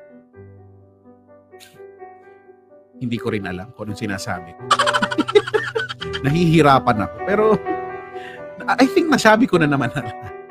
Hindi 3.01 3.17
ko 3.19 3.33
rin 3.33 3.47
alam 3.47 3.71
kung 3.75 3.91
anong 3.91 4.01
sinasabi 4.03 4.55
ko. 4.55 4.63
Nahihirapan 6.25 6.97
ako. 7.07 7.15
Pero 7.27 7.45
I 8.67 8.85
think 8.87 9.09
nasabi 9.11 9.49
ko 9.49 9.59
na 9.59 9.67
naman. 9.67 9.91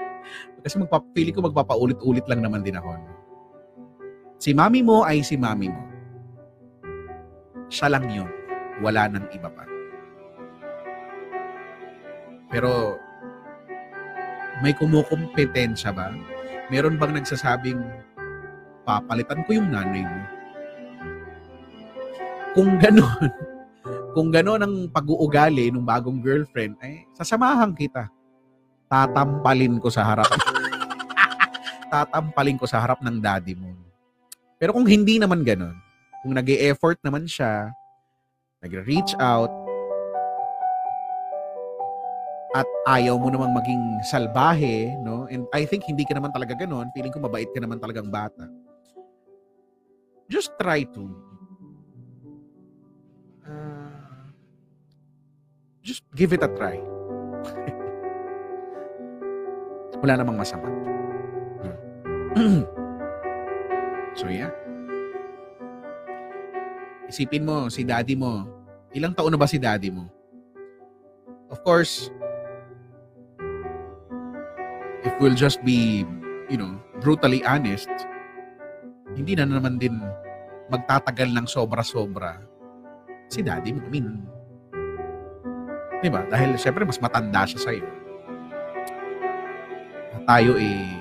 Kasi 0.64 0.76
magpapili 0.76 1.32
ko 1.32 1.40
magpapaulit-ulit 1.40 2.26
lang 2.28 2.44
naman 2.44 2.60
din 2.60 2.76
ako. 2.76 3.19
Si 4.40 4.56
mami 4.56 4.80
mo 4.80 5.04
ay 5.04 5.20
si 5.20 5.36
mami 5.36 5.68
mo. 5.68 5.84
Siya 7.68 7.92
lang 7.92 8.08
yun. 8.08 8.24
Wala 8.80 9.04
nang 9.12 9.28
iba 9.36 9.52
pa. 9.52 9.68
Pero 12.48 12.96
may 14.64 14.72
kumukompetensya 14.72 15.92
ba? 15.92 16.08
Meron 16.72 16.96
bang 16.96 17.20
nagsasabing 17.20 17.84
papalitan 18.88 19.44
ko 19.44 19.60
yung 19.60 19.68
nanay 19.68 20.08
mo? 20.08 20.20
Kung 22.56 22.80
ganon, 22.80 23.28
kung 24.16 24.32
gano'n 24.32 24.64
ang 24.64 24.74
pag-uugali 24.88 25.68
ng 25.68 25.84
bagong 25.84 26.24
girlfriend, 26.24 26.80
ay 26.80 27.04
sasamahan 27.12 27.76
kita. 27.76 28.08
Tatampalin 28.88 29.76
ko 29.76 29.92
sa 29.92 30.02
harap. 30.02 30.26
Tatampalin 31.92 32.56
ko 32.56 32.64
sa 32.64 32.80
harap 32.80 33.04
ng 33.04 33.20
daddy 33.20 33.52
mo. 33.52 33.89
Pero 34.60 34.76
kung 34.76 34.84
hindi 34.84 35.16
naman 35.16 35.40
gano'n, 35.40 35.72
kung 36.20 36.36
nag 36.36 36.44
effort 36.52 37.00
naman 37.00 37.24
siya, 37.24 37.72
nag-reach 38.60 39.16
out, 39.16 39.48
at 42.52 42.68
ayaw 42.92 43.16
mo 43.16 43.32
namang 43.32 43.56
maging 43.56 43.80
salbahe, 44.04 44.92
no? 45.00 45.24
And 45.32 45.48
I 45.56 45.64
think 45.64 45.88
hindi 45.88 46.04
ka 46.04 46.12
naman 46.18 46.34
talaga 46.34 46.52
gano'n. 46.52 46.92
Feeling 46.92 47.14
ko 47.14 47.24
mabait 47.24 47.48
ka 47.48 47.62
naman 47.62 47.80
talagang 47.80 48.12
bata. 48.12 48.44
Just 50.28 50.52
try 50.60 50.84
to 50.94 51.08
just 55.80 56.04
give 56.14 56.36
it 56.36 56.44
a 56.44 56.50
try. 56.54 56.76
Wala 60.04 60.20
namang 60.20 60.36
masama. 60.38 60.68
so 64.14 64.30
yeah. 64.30 64.50
Isipin 67.10 67.42
mo, 67.42 67.66
si 67.66 67.82
daddy 67.82 68.14
mo, 68.14 68.46
ilang 68.94 69.14
taon 69.14 69.34
na 69.34 69.40
ba 69.40 69.50
si 69.50 69.58
daddy 69.58 69.90
mo? 69.90 70.06
Of 71.50 71.58
course, 71.66 72.06
if 75.02 75.10
we'll 75.18 75.34
just 75.34 75.58
be, 75.66 76.06
you 76.46 76.54
know, 76.54 76.78
brutally 77.02 77.42
honest, 77.42 77.90
hindi 79.18 79.34
na 79.34 79.50
naman 79.50 79.82
din 79.82 79.98
magtatagal 80.70 81.34
ng 81.34 81.46
sobra-sobra 81.50 82.38
si 83.26 83.42
daddy 83.42 83.74
mo. 83.74 83.82
I 83.82 83.90
mean, 83.90 84.30
Di 86.00 86.08
ba? 86.08 86.24
Dahil 86.24 86.56
syempre 86.56 86.88
mas 86.88 86.96
matanda 86.96 87.44
siya 87.44 87.60
sa'yo. 87.60 87.86
Tayo 90.24 90.52
eh, 90.56 90.96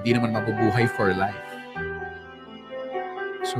hindi 0.00 0.10
naman 0.12 0.36
mabubuhay 0.36 0.84
for 0.92 1.08
life. 1.16 1.51
So, 3.42 3.58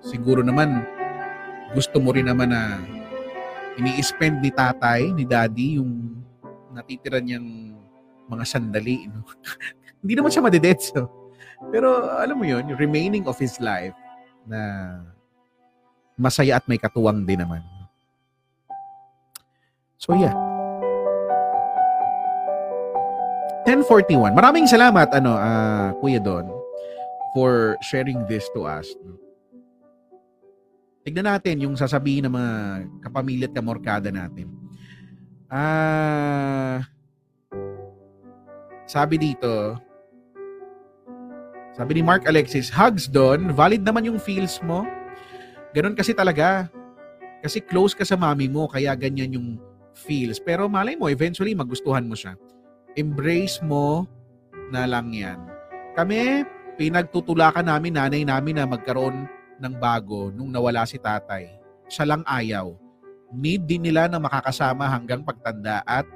siguro 0.00 0.40
naman, 0.40 0.88
gusto 1.76 2.00
mo 2.00 2.16
rin 2.16 2.32
naman 2.32 2.48
na 2.48 2.80
ini-spend 3.76 4.40
ni 4.40 4.48
tatay, 4.48 5.12
ni 5.12 5.28
daddy, 5.28 5.76
yung 5.76 6.16
natitira 6.72 7.20
niyang 7.20 7.76
mga 8.24 8.44
sandali. 8.48 9.12
No? 9.12 9.20
hindi 10.00 10.16
naman 10.16 10.32
siya 10.32 10.44
madedetso. 10.44 11.00
Pero 11.68 12.08
alam 12.16 12.36
mo 12.40 12.44
yun, 12.48 12.64
remaining 12.80 13.28
of 13.28 13.36
his 13.36 13.60
life 13.60 13.96
na 14.48 14.60
masaya 16.16 16.56
at 16.56 16.64
may 16.64 16.80
katuwang 16.80 17.28
din 17.28 17.44
naman. 17.44 17.60
So 20.00 20.16
yeah. 20.16 20.32
1041. 23.68 24.32
Maraming 24.32 24.64
salamat 24.70 25.10
ano 25.12 25.36
uh, 25.36 25.90
Kuya 26.00 26.22
Don 26.22 26.55
for 27.36 27.76
sharing 27.84 28.24
this 28.24 28.48
to 28.56 28.64
us. 28.64 28.88
Tignan 31.04 31.28
natin 31.28 31.60
yung 31.60 31.76
sasabihin 31.76 32.24
ng 32.24 32.32
mga 32.32 32.52
kapamilya 33.04 33.46
at 33.52 33.54
kamorkada 33.54 34.08
natin. 34.08 34.48
Ah 35.52 36.80
sabi 38.88 39.20
dito, 39.20 39.76
sabi 41.76 42.00
ni 42.00 42.02
Mark 42.02 42.24
Alexis, 42.24 42.72
hugs 42.72 43.04
Don, 43.04 43.52
valid 43.52 43.84
naman 43.84 44.08
yung 44.08 44.16
feels 44.16 44.64
mo. 44.64 44.88
Ganon 45.76 45.92
kasi 45.92 46.16
talaga. 46.16 46.72
Kasi 47.44 47.60
close 47.60 47.92
ka 47.92 48.02
sa 48.02 48.16
mami 48.16 48.48
mo, 48.48 48.64
kaya 48.64 48.96
ganyan 48.96 49.36
yung 49.36 49.48
feels. 49.92 50.40
Pero 50.40 50.72
malay 50.72 50.96
mo, 50.96 51.12
eventually 51.12 51.52
magustuhan 51.52 52.08
mo 52.08 52.16
siya 52.16 52.32
embrace 52.96 53.60
mo 53.60 54.08
na 54.72 54.88
lang 54.88 55.12
yan. 55.12 55.38
Kami, 55.94 56.42
pinagtutulakan 56.76 57.66
namin 57.66 57.96
nanay 57.96 58.22
namin 58.22 58.60
na 58.60 58.68
magkaroon 58.68 59.24
ng 59.56 59.74
bago 59.80 60.28
nung 60.32 60.52
nawala 60.52 60.84
si 60.84 61.00
tatay. 61.00 61.48
Siya 61.88 62.04
lang 62.04 62.22
ayaw. 62.28 62.76
Need 63.32 63.66
din 63.66 63.88
nila 63.88 64.06
na 64.06 64.20
makakasama 64.20 64.86
hanggang 64.86 65.24
pagtanda 65.24 65.82
at 65.82 66.06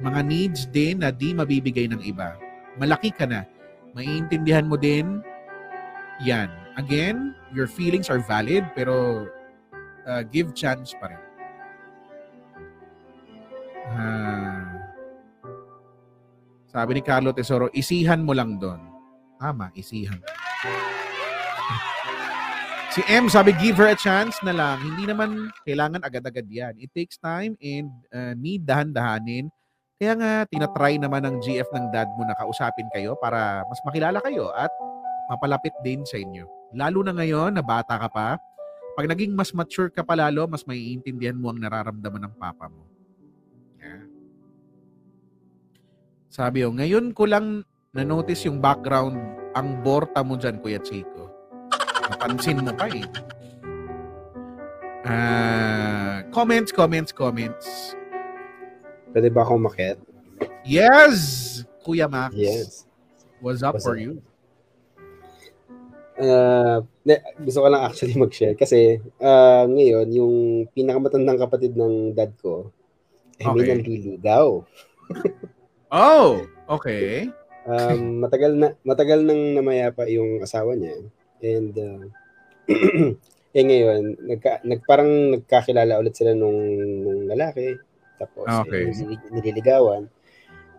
mga 0.00 0.20
needs 0.26 0.66
din 0.70 1.04
na 1.04 1.12
di 1.12 1.36
mabibigay 1.36 1.86
ng 1.86 2.02
iba. 2.02 2.34
Malaki 2.80 3.12
ka 3.12 3.28
na. 3.28 3.44
Maiintindihan 3.94 4.66
mo 4.66 4.74
din 4.74 5.22
yan. 6.22 6.50
Again, 6.78 7.34
your 7.50 7.66
feelings 7.66 8.06
are 8.06 8.22
valid 8.22 8.62
pero 8.74 9.26
uh, 10.06 10.22
give 10.30 10.54
chance 10.54 10.94
pa 10.94 11.10
rin. 11.10 11.22
Uh, 13.88 14.78
sabi 16.68 17.00
ni 17.00 17.02
Carlo 17.02 17.34
Tesoro, 17.34 17.66
isihan 17.74 18.22
mo 18.22 18.36
lang 18.36 18.60
doon. 18.60 18.87
Tama, 19.38 19.70
isihan. 19.78 20.18
Si 22.90 23.00
M 23.06 23.30
sabi, 23.30 23.54
give 23.62 23.78
her 23.78 23.94
a 23.94 23.94
chance 23.94 24.34
na 24.42 24.50
lang. 24.50 24.82
Hindi 24.82 25.06
naman 25.06 25.54
kailangan 25.62 26.02
agad-agad 26.02 26.50
yan. 26.50 26.74
It 26.82 26.90
takes 26.90 27.14
time 27.22 27.54
and 27.62 27.88
uh, 28.10 28.34
need 28.34 28.66
dahan-dahanin. 28.66 29.46
Kaya 29.98 30.12
nga, 30.18 30.32
tinatry 30.50 30.98
naman 30.98 31.22
ng 31.22 31.36
GF 31.38 31.70
ng 31.70 31.94
dad 31.94 32.10
mo 32.18 32.26
na 32.26 32.34
kausapin 32.34 32.90
kayo 32.90 33.14
para 33.18 33.62
mas 33.70 33.78
makilala 33.86 34.18
kayo 34.18 34.50
at 34.54 34.70
mapalapit 35.30 35.74
din 35.86 36.02
sa 36.02 36.18
inyo. 36.18 36.46
Lalo 36.74 37.06
na 37.06 37.14
ngayon 37.14 37.54
na 37.54 37.62
bata 37.62 37.94
ka 37.98 38.10
pa, 38.10 38.34
pag 38.98 39.06
naging 39.06 39.38
mas 39.38 39.54
mature 39.54 39.94
ka 39.94 40.02
pa 40.02 40.18
lalo, 40.18 40.50
mas 40.50 40.66
maiintindihan 40.66 41.38
mo 41.38 41.54
ang 41.54 41.62
nararamdaman 41.62 42.26
ng 42.26 42.34
papa 42.34 42.66
mo. 42.66 42.88
Sabi 46.28 46.62
ko, 46.62 46.74
ngayon 46.76 47.16
ko 47.16 47.24
lang 47.24 47.62
na-notice 47.96 48.44
yung 48.44 48.60
background 48.60 49.16
ang 49.56 49.80
borta 49.80 50.20
mo 50.20 50.36
dyan, 50.36 50.60
Kuya 50.60 50.80
Chico. 50.84 51.32
Napansin 52.08 52.60
mo 52.60 52.72
pa 52.76 52.88
eh. 52.92 53.04
Uh, 55.08 56.20
comments, 56.28 56.68
comments, 56.68 57.10
comments. 57.16 57.96
Pwede 59.12 59.32
ba 59.32 59.40
akong 59.40 59.64
makit? 59.64 59.96
Yes! 60.68 61.64
Kuya 61.80 62.12
Max. 62.12 62.36
Yes. 62.36 62.84
What's 63.40 63.64
up 63.64 63.80
What's 63.80 63.88
for 63.88 63.96
up? 63.96 64.04
you? 64.04 64.20
Uh, 66.18 66.82
gusto 67.40 67.62
ko 67.62 67.68
lang 67.70 67.86
actually 67.86 68.18
mag-share 68.18 68.58
kasi 68.58 69.00
uh, 69.22 69.64
ngayon, 69.64 70.12
yung 70.12 70.34
pinakamatandang 70.76 71.40
kapatid 71.40 71.72
ng 71.78 72.12
dad 72.12 72.34
ko, 72.42 72.68
eh, 73.38 73.46
okay. 73.48 73.54
may 73.54 73.64
nanliligaw. 73.64 74.60
Oh, 75.88 76.44
okay. 76.68 77.32
Um, 77.68 78.00
matagal 78.24 78.52
na 78.56 78.72
matagal 78.80 79.20
nang 79.22 79.60
namayapa 79.60 80.08
yung 80.08 80.40
asawa 80.40 80.72
niya. 80.72 80.96
And 81.44 81.74
uh, 81.76 82.04
eh 83.58 83.64
ngayon, 83.64 84.02
nagka, 84.24 84.64
nag, 84.64 84.80
parang 84.88 85.36
nagkakilala 85.36 86.00
ulit 86.00 86.16
sila 86.16 86.32
nung, 86.32 86.56
nung 87.04 87.28
lalaki. 87.28 87.76
Tapos 88.18 88.48
okay. 88.48 88.90
eh, 88.90 89.20
nililigawan. 89.30 90.08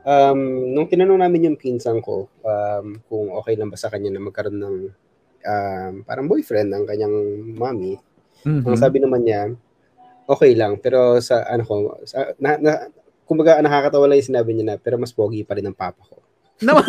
Um, 0.04 0.74
nung 0.74 0.88
tinanong 0.88 1.22
namin 1.22 1.54
yung 1.54 1.58
pinsan 1.60 2.00
ko 2.00 2.32
um, 2.42 2.98
kung 3.12 3.36
okay 3.36 3.60
lang 3.60 3.68
ba 3.68 3.76
sa 3.76 3.92
kanya 3.92 4.16
na 4.16 4.24
magkaroon 4.24 4.58
ng 4.58 4.78
um, 5.44 5.94
parang 6.08 6.26
boyfriend 6.28 6.72
ng 6.72 6.84
kanyang 6.88 7.16
mommy, 7.56 8.00
mm-hmm. 8.44 8.64
ang 8.66 8.80
sabi 8.80 9.04
naman 9.04 9.24
niya, 9.24 9.54
okay 10.30 10.56
lang. 10.56 10.80
Pero 10.80 11.20
sa 11.20 11.44
ano 11.48 11.64
ko, 11.66 11.76
sa, 12.06 12.32
na, 12.40 12.56
na, 12.60 12.72
kumbaga 13.26 13.60
nakakatawa 13.60 14.10
lang 14.10 14.18
yung 14.22 14.30
sinabi 14.36 14.50
niya 14.56 14.66
na, 14.74 14.76
pero 14.80 14.96
mas 14.96 15.14
pogi 15.14 15.44
pa 15.44 15.58
rin 15.58 15.68
ang 15.68 15.78
papa 15.78 16.02
ko. 16.06 16.22
Naman. 16.64 16.86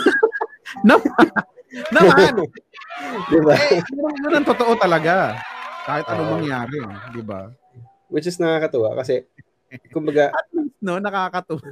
naman. 0.89 1.27
naman. 1.95 2.35
diba? 3.31 3.55
Eh, 3.55 3.81
yun 4.23 4.35
ang 4.35 4.47
totoo 4.47 4.75
talaga. 4.77 5.39
Kahit 5.87 6.05
anong 6.11 6.29
uh, 6.29 6.35
mangyari, 6.39 6.79
di 7.15 7.23
ba? 7.25 7.51
Which 8.11 8.27
is 8.27 8.37
nakakatawa 8.37 8.99
kasi 8.99 9.25
kumbaga 9.95 10.31
at 10.39 10.47
least 10.51 10.75
no 10.83 10.99
nakakatuwa. 10.99 11.63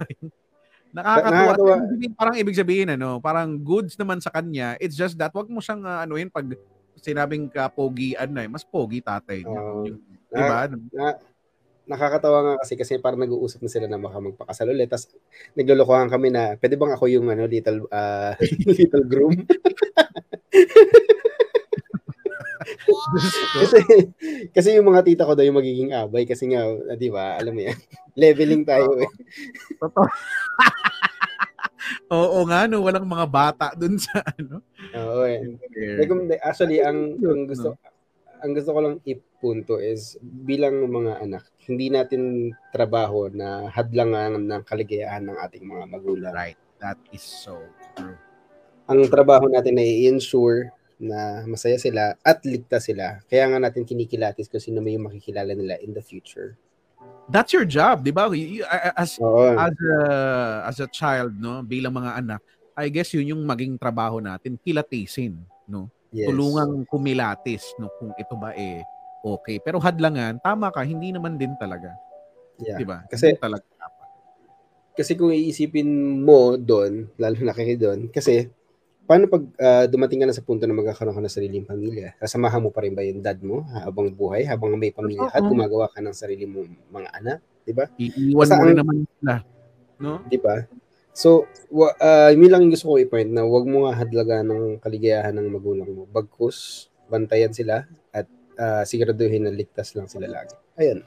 nakakatuwa. 0.94 1.34
nakakatuwa. 1.34 1.76
Parang 2.14 2.36
ibig 2.38 2.56
sabihin 2.56 2.94
ano, 2.94 3.18
parang 3.18 3.58
goods 3.58 3.98
naman 3.98 4.22
sa 4.22 4.30
kanya. 4.30 4.78
It's 4.78 4.94
just 4.94 5.18
that 5.18 5.34
wag 5.34 5.50
mo 5.50 5.58
siyang 5.58 5.82
uh, 5.82 6.06
anuhin 6.06 6.30
pag 6.30 6.46
sinabing 6.98 7.46
ka 7.50 7.70
pogian 7.70 8.30
na 8.30 8.42
eh, 8.46 8.50
mas 8.50 8.66
pogi 8.66 8.98
tatay 9.02 9.46
niya. 9.46 9.60
Uh, 9.60 9.82
yung, 9.86 9.98
na, 10.28 10.38
diba? 10.38 10.58
Na, 10.94 11.06
nakakatawa 11.88 12.38
nga 12.44 12.54
kasi 12.60 12.76
kasi 12.76 13.00
parang 13.00 13.24
nag-uusap 13.24 13.64
na 13.64 13.72
sila 13.72 13.86
na 13.88 13.96
baka 13.96 14.20
magpakasal 14.20 14.68
ulit. 14.68 14.92
Tapos 14.92 15.08
naglolokohan 15.56 16.12
kami 16.12 16.28
na, 16.28 16.54
pwede 16.60 16.76
bang 16.76 16.92
ako 16.92 17.08
yung 17.08 17.26
ano, 17.32 17.48
little, 17.48 17.88
uh, 17.88 18.36
little 18.76 19.04
groom? 19.08 19.34
kasi, 23.58 23.78
kasi 24.52 24.68
yung 24.76 24.92
mga 24.92 25.04
tita 25.04 25.24
ko 25.24 25.32
daw 25.32 25.44
yung 25.44 25.58
magiging 25.58 25.96
abay 25.96 26.28
kasi 26.28 26.52
nga, 26.52 26.68
uh, 26.68 26.96
di 26.96 27.08
ba, 27.08 27.40
alam 27.40 27.56
mo 27.56 27.62
yan, 27.64 27.78
leveling 28.20 28.64
tayo 28.68 28.92
eh. 29.00 29.10
Oo 32.12 32.44
nga, 32.44 32.68
no, 32.68 32.84
walang 32.84 33.08
mga 33.08 33.26
bata 33.28 33.66
dun 33.72 33.96
sa 33.96 34.20
ano. 34.36 34.60
Oo 34.92 35.24
eh. 35.24 35.40
Actually, 36.44 36.84
ang, 36.84 37.16
ang 37.20 37.48
gusto, 37.48 37.76
ang 38.42 38.52
gusto 38.54 38.70
ko 38.74 38.80
lang 38.82 38.96
ipunto 39.04 39.78
is 39.78 40.16
bilang 40.22 40.86
mga 40.86 41.22
anak, 41.22 41.44
hindi 41.66 41.90
natin 41.90 42.54
trabaho 42.70 43.28
na 43.28 43.68
hadlangan 43.70 44.38
ng 44.38 44.62
kaligayahan 44.64 45.26
ng 45.26 45.36
ating 45.42 45.64
mga 45.66 45.84
magulang. 45.90 46.34
Right. 46.34 46.58
That 46.78 46.98
is 47.10 47.22
so 47.22 47.58
true. 47.98 48.14
Ang 48.88 49.10
trabaho 49.10 49.50
natin 49.50 49.76
ay 49.76 50.06
i-ensure 50.06 50.72
na 50.98 51.46
masaya 51.46 51.78
sila 51.78 52.18
at 52.22 52.42
ligtas 52.42 52.90
sila. 52.90 53.22
Kaya 53.30 53.50
nga 53.50 53.58
natin 53.62 53.86
kinikilatis 53.86 54.50
kung 54.50 54.62
sino 54.62 54.82
may 54.82 54.98
makikilala 54.98 55.54
nila 55.54 55.78
in 55.82 55.94
the 55.94 56.02
future. 56.02 56.58
That's 57.30 57.54
your 57.54 57.68
job, 57.68 58.02
'di 58.02 58.10
ba? 58.10 58.26
As 58.96 59.20
Oo. 59.20 59.54
as 59.54 59.76
a 59.76 59.96
as 60.66 60.78
a 60.82 60.88
child, 60.90 61.36
no, 61.38 61.62
bilang 61.62 61.94
mga 61.94 62.24
anak, 62.24 62.40
I 62.74 62.88
guess 62.90 63.12
yun 63.14 63.36
yung 63.36 63.42
maging 63.44 63.78
trabaho 63.78 64.18
natin, 64.18 64.58
kilatisin, 64.58 65.38
no? 65.68 65.92
Yes. 66.08 66.32
Tulungang 66.32 66.88
kumilatis 66.88 67.76
no 67.76 67.92
kung 68.00 68.16
ito 68.16 68.34
ba 68.36 68.56
eh 68.56 68.80
okay. 69.22 69.58
Pero 69.60 69.82
hadlangan, 69.82 70.40
tama 70.40 70.70
ka, 70.70 70.82
hindi 70.86 71.12
naman 71.12 71.36
din 71.36 71.52
talaga. 71.58 71.94
Yeah. 72.58 72.78
'Di 72.80 72.84
ba? 72.86 73.04
Kasi 73.06 73.34
hindi 73.34 73.42
talaga 73.42 73.66
Kasi 74.98 75.14
kung 75.14 75.30
iisipin 75.30 75.86
mo 76.26 76.58
doon, 76.58 77.06
lalo 77.22 77.38
na 77.38 77.54
kay 77.54 77.78
doon, 77.78 78.10
kasi 78.10 78.50
paano 79.06 79.30
pag 79.30 79.46
uh, 79.46 79.86
dumating 79.86 80.18
ka 80.18 80.26
na 80.26 80.34
sa 80.34 80.42
punto 80.42 80.66
na 80.66 80.74
magkakaroon 80.74 81.14
ka 81.14 81.22
ng 81.22 81.30
sariling 81.38 81.62
pamilya? 81.62 82.18
Kasamahan 82.18 82.58
mo 82.58 82.74
pa 82.74 82.82
rin 82.82 82.98
ba 82.98 83.06
yung 83.06 83.22
dad 83.22 83.38
mo 83.38 83.62
habang 83.70 84.10
buhay, 84.10 84.42
habang 84.42 84.74
may 84.74 84.90
pamilya 84.90 85.30
at 85.30 85.46
gumagawa 85.46 85.86
ka 85.86 86.02
ng 86.02 86.10
sarili 86.10 86.50
mong 86.50 86.90
mga 86.90 87.08
anak, 87.14 87.38
'di 87.62 87.72
ba? 87.78 87.86
Iiwan 87.94 88.48
mo 88.50 88.62
rin 88.66 88.78
naman 88.82 88.96
sila, 89.06 89.34
no? 90.02 90.18
'Di 90.26 90.38
ba? 90.42 90.66
So, 91.18 91.50
uh, 91.74 92.30
yun 92.30 92.46
lang 92.46 92.70
gusto 92.70 92.94
ko 92.94 93.02
i-point 93.02 93.26
na 93.26 93.42
wag 93.42 93.66
mo 93.66 93.90
nga 93.90 93.98
hadlaga 93.98 94.46
ng 94.46 94.78
kaligayahan 94.78 95.34
ng 95.34 95.50
magulang 95.50 95.90
mo. 95.90 96.06
Bagkus, 96.06 96.86
bantayan 97.10 97.50
sila 97.50 97.90
at 98.14 98.30
uh, 98.54 98.86
siguraduhin 98.86 99.42
na 99.42 99.50
ligtas 99.50 99.98
lang 99.98 100.06
sila 100.06 100.30
lagi. 100.30 100.54
Ayun. 100.78 101.02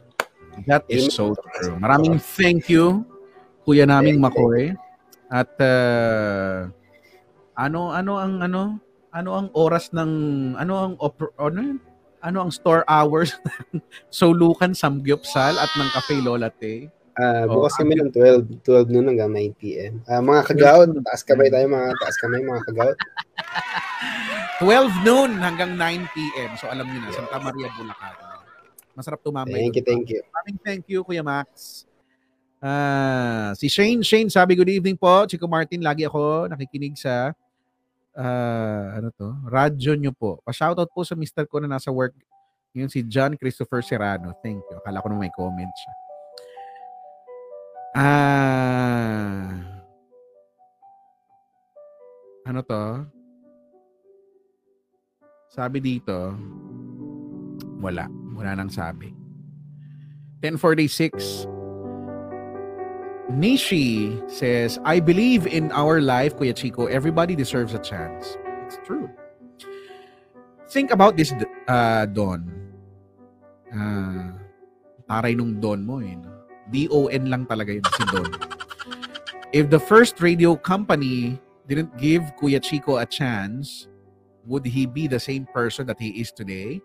That 0.67 0.84
is 0.91 1.15
so 1.15 1.32
true. 1.32 1.80
Maraming 1.80 2.19
thank 2.19 2.67
you, 2.67 3.08
kuya 3.63 3.88
naming 3.88 4.19
Makoy. 4.19 4.76
At 5.32 5.56
uh, 5.63 6.67
ano 7.56 7.95
ano 7.95 8.19
ang 8.19 8.43
ano 8.43 8.62
ano 9.15 9.30
ang 9.32 9.47
oras 9.56 9.95
ng 9.95 10.12
ano 10.60 10.74
ang 10.76 10.93
oper, 11.00 11.32
ano 11.39 11.60
yun? 11.71 11.80
ano 12.21 12.38
ang 12.43 12.52
store 12.54 12.84
hours 12.86 13.34
ng 13.71 13.80
Solukan 14.12 14.76
Samgyupsal 14.76 15.56
at 15.56 15.71
ng 15.74 15.89
Cafe 15.95 16.19
Lola 16.19 16.52
Te? 17.12 17.19
Ah, 17.19 17.43
Oh, 17.45 17.60
bukas 17.60 17.76
kami 17.76 18.00
ng 18.00 18.10
12, 18.10 18.63
12 18.63 18.93
noon 18.93 19.06
hanggang 19.12 19.32
9 19.36 19.60
p.m. 19.60 20.00
Ah, 20.08 20.24
mga 20.24 20.41
kagaot, 20.47 20.89
taas 21.04 21.21
kamay 21.28 21.52
tayo 21.52 21.67
mga 21.67 21.91
taas 22.00 22.15
kamay 22.19 22.39
mga 22.39 22.62
kagaot. 22.71 22.97
12 24.63 25.08
noon 25.08 25.32
hanggang 25.41 25.74
9 25.76 26.13
p.m. 26.15 26.50
So 26.56 26.69
alam 26.69 26.86
niyo 26.88 27.02
na, 27.02 27.12
Santa 27.12 27.38
Maria, 27.41 27.67
Bulacan. 27.76 28.13
Masarap 28.93 29.19
tumambay. 29.26 29.58
Thank 29.58 29.76
you, 29.80 29.84
thank 29.84 30.06
you. 30.12 30.21
Maraming 30.30 30.60
thank 30.62 30.84
you, 30.88 31.02
Kuya 31.02 31.26
Max. 31.26 31.84
Ah, 32.62 33.58
si 33.58 33.65
Shane, 33.65 34.06
Shane 34.06 34.30
sabi 34.30 34.54
good 34.54 34.69
evening 34.69 34.95
po. 34.95 35.26
Chico 35.26 35.50
Martin, 35.50 35.82
lagi 35.82 36.06
ako 36.06 36.45
nakikinig 36.45 36.93
sa 36.93 37.34
ah, 38.13 39.02
ano 39.02 39.10
to? 39.17 39.34
Radyo 39.50 39.97
nyo 39.97 40.13
po. 40.13 40.39
Pa-shoutout 40.45 40.93
po 40.93 41.02
sa 41.02 41.17
mister 41.17 41.50
ko 41.50 41.58
na 41.58 41.65
nasa 41.65 41.89
work. 41.89 42.13
Yun 42.78 42.88
si 42.88 43.04
John 43.04 43.36
Christopher 43.36 43.82
Serrano. 43.82 44.32
Thank 44.39 44.62
you. 44.69 44.78
Akala 44.80 45.02
ko 45.04 45.10
na 45.10 45.17
may 45.19 45.34
comment 45.34 45.74
siya. 45.74 45.93
Ah. 47.91 49.51
Ano 52.47 52.63
to? 52.63 53.04
Sabi 55.51 55.84
dito, 55.84 56.32
wala. 57.84 58.08
Wala 58.32 58.56
nang 58.56 58.71
sabi. 58.71 59.12
1046. 60.39 61.47
Nishi 63.32 64.15
says, 64.32 64.80
I 64.84 64.99
believe 64.99 65.47
in 65.47 65.71
our 65.71 65.99
life, 65.99 66.36
Kuya 66.36 66.56
Chico, 66.56 66.88
everybody 66.88 67.36
deserves 67.36 67.75
a 67.75 67.80
chance. 67.80 68.39
It's 68.67 68.80
true. 68.88 69.12
Think 70.71 70.91
about 70.91 71.15
this, 71.19 71.36
uh, 71.67 72.08
Don. 72.08 72.47
Uh, 73.71 74.36
taray 75.08 75.36
nung 75.36 75.60
Don 75.60 75.84
mo 75.84 75.99
eh. 75.99 76.15
D-O-N 76.71 77.29
lang 77.29 77.45
talaga 77.45 77.75
yun 77.75 77.86
si 77.95 78.03
Don. 78.10 78.31
If 79.51 79.69
the 79.69 79.79
first 79.79 80.23
radio 80.23 80.55
company 80.55 81.39
didn't 81.67 81.95
give 81.99 82.23
Kuya 82.39 82.63
Chico 82.63 82.97
a 82.97 83.05
chance, 83.05 83.88
would 84.47 84.65
he 84.65 84.86
be 84.86 85.07
the 85.07 85.19
same 85.19 85.45
person 85.51 85.86
that 85.88 85.99
he 85.99 86.15
is 86.21 86.31
today? 86.31 86.81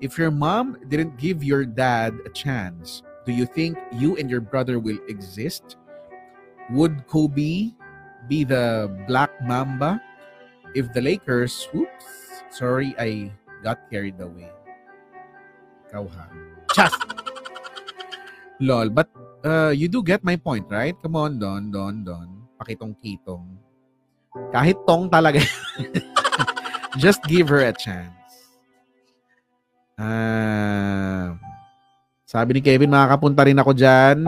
If 0.00 0.18
your 0.18 0.30
mom 0.30 0.76
didn't 0.88 1.16
give 1.16 1.42
your 1.42 1.64
dad 1.64 2.12
a 2.26 2.30
chance, 2.30 3.02
do 3.24 3.32
you 3.32 3.46
think 3.46 3.78
you 3.92 4.16
and 4.16 4.28
your 4.28 4.40
brother 4.40 4.78
will 4.78 4.98
exist? 5.08 5.76
Would 6.70 7.06
Kobe 7.06 7.70
be 8.28 8.44
the 8.44 8.90
Black 9.06 9.30
Mamba? 9.42 10.02
If 10.74 10.92
the 10.92 11.00
Lakers, 11.00 11.68
whoops, 11.72 12.04
sorry, 12.50 12.94
I 12.98 13.30
got 13.62 13.88
carried 13.90 14.20
away. 14.20 14.50
Ikaw 15.88 16.08
ha. 16.08 16.26
Chas! 16.72 16.92
Lol, 18.60 18.88
but 18.88 19.08
uh, 19.44 19.72
you 19.74 19.86
do 19.86 20.02
get 20.02 20.22
my 20.24 20.34
point, 20.38 20.66
right? 20.70 20.94
Come 21.02 21.18
on, 21.18 21.38
Don, 21.38 21.70
Don, 21.70 22.02
Don. 22.02 22.28
Pakitong-kitong. 22.58 23.44
Kahit 24.54 24.80
tong 24.88 25.12
talaga. 25.12 25.42
Just 27.02 27.24
give 27.28 27.48
her 27.52 27.60
a 27.60 27.74
chance. 27.74 28.16
Ah, 30.00 31.36
sabi 32.24 32.58
ni 32.58 32.60
Kevin, 32.64 32.92
makakapunta 32.92 33.44
rin 33.44 33.60
ako 33.60 33.76
dyan. 33.76 34.24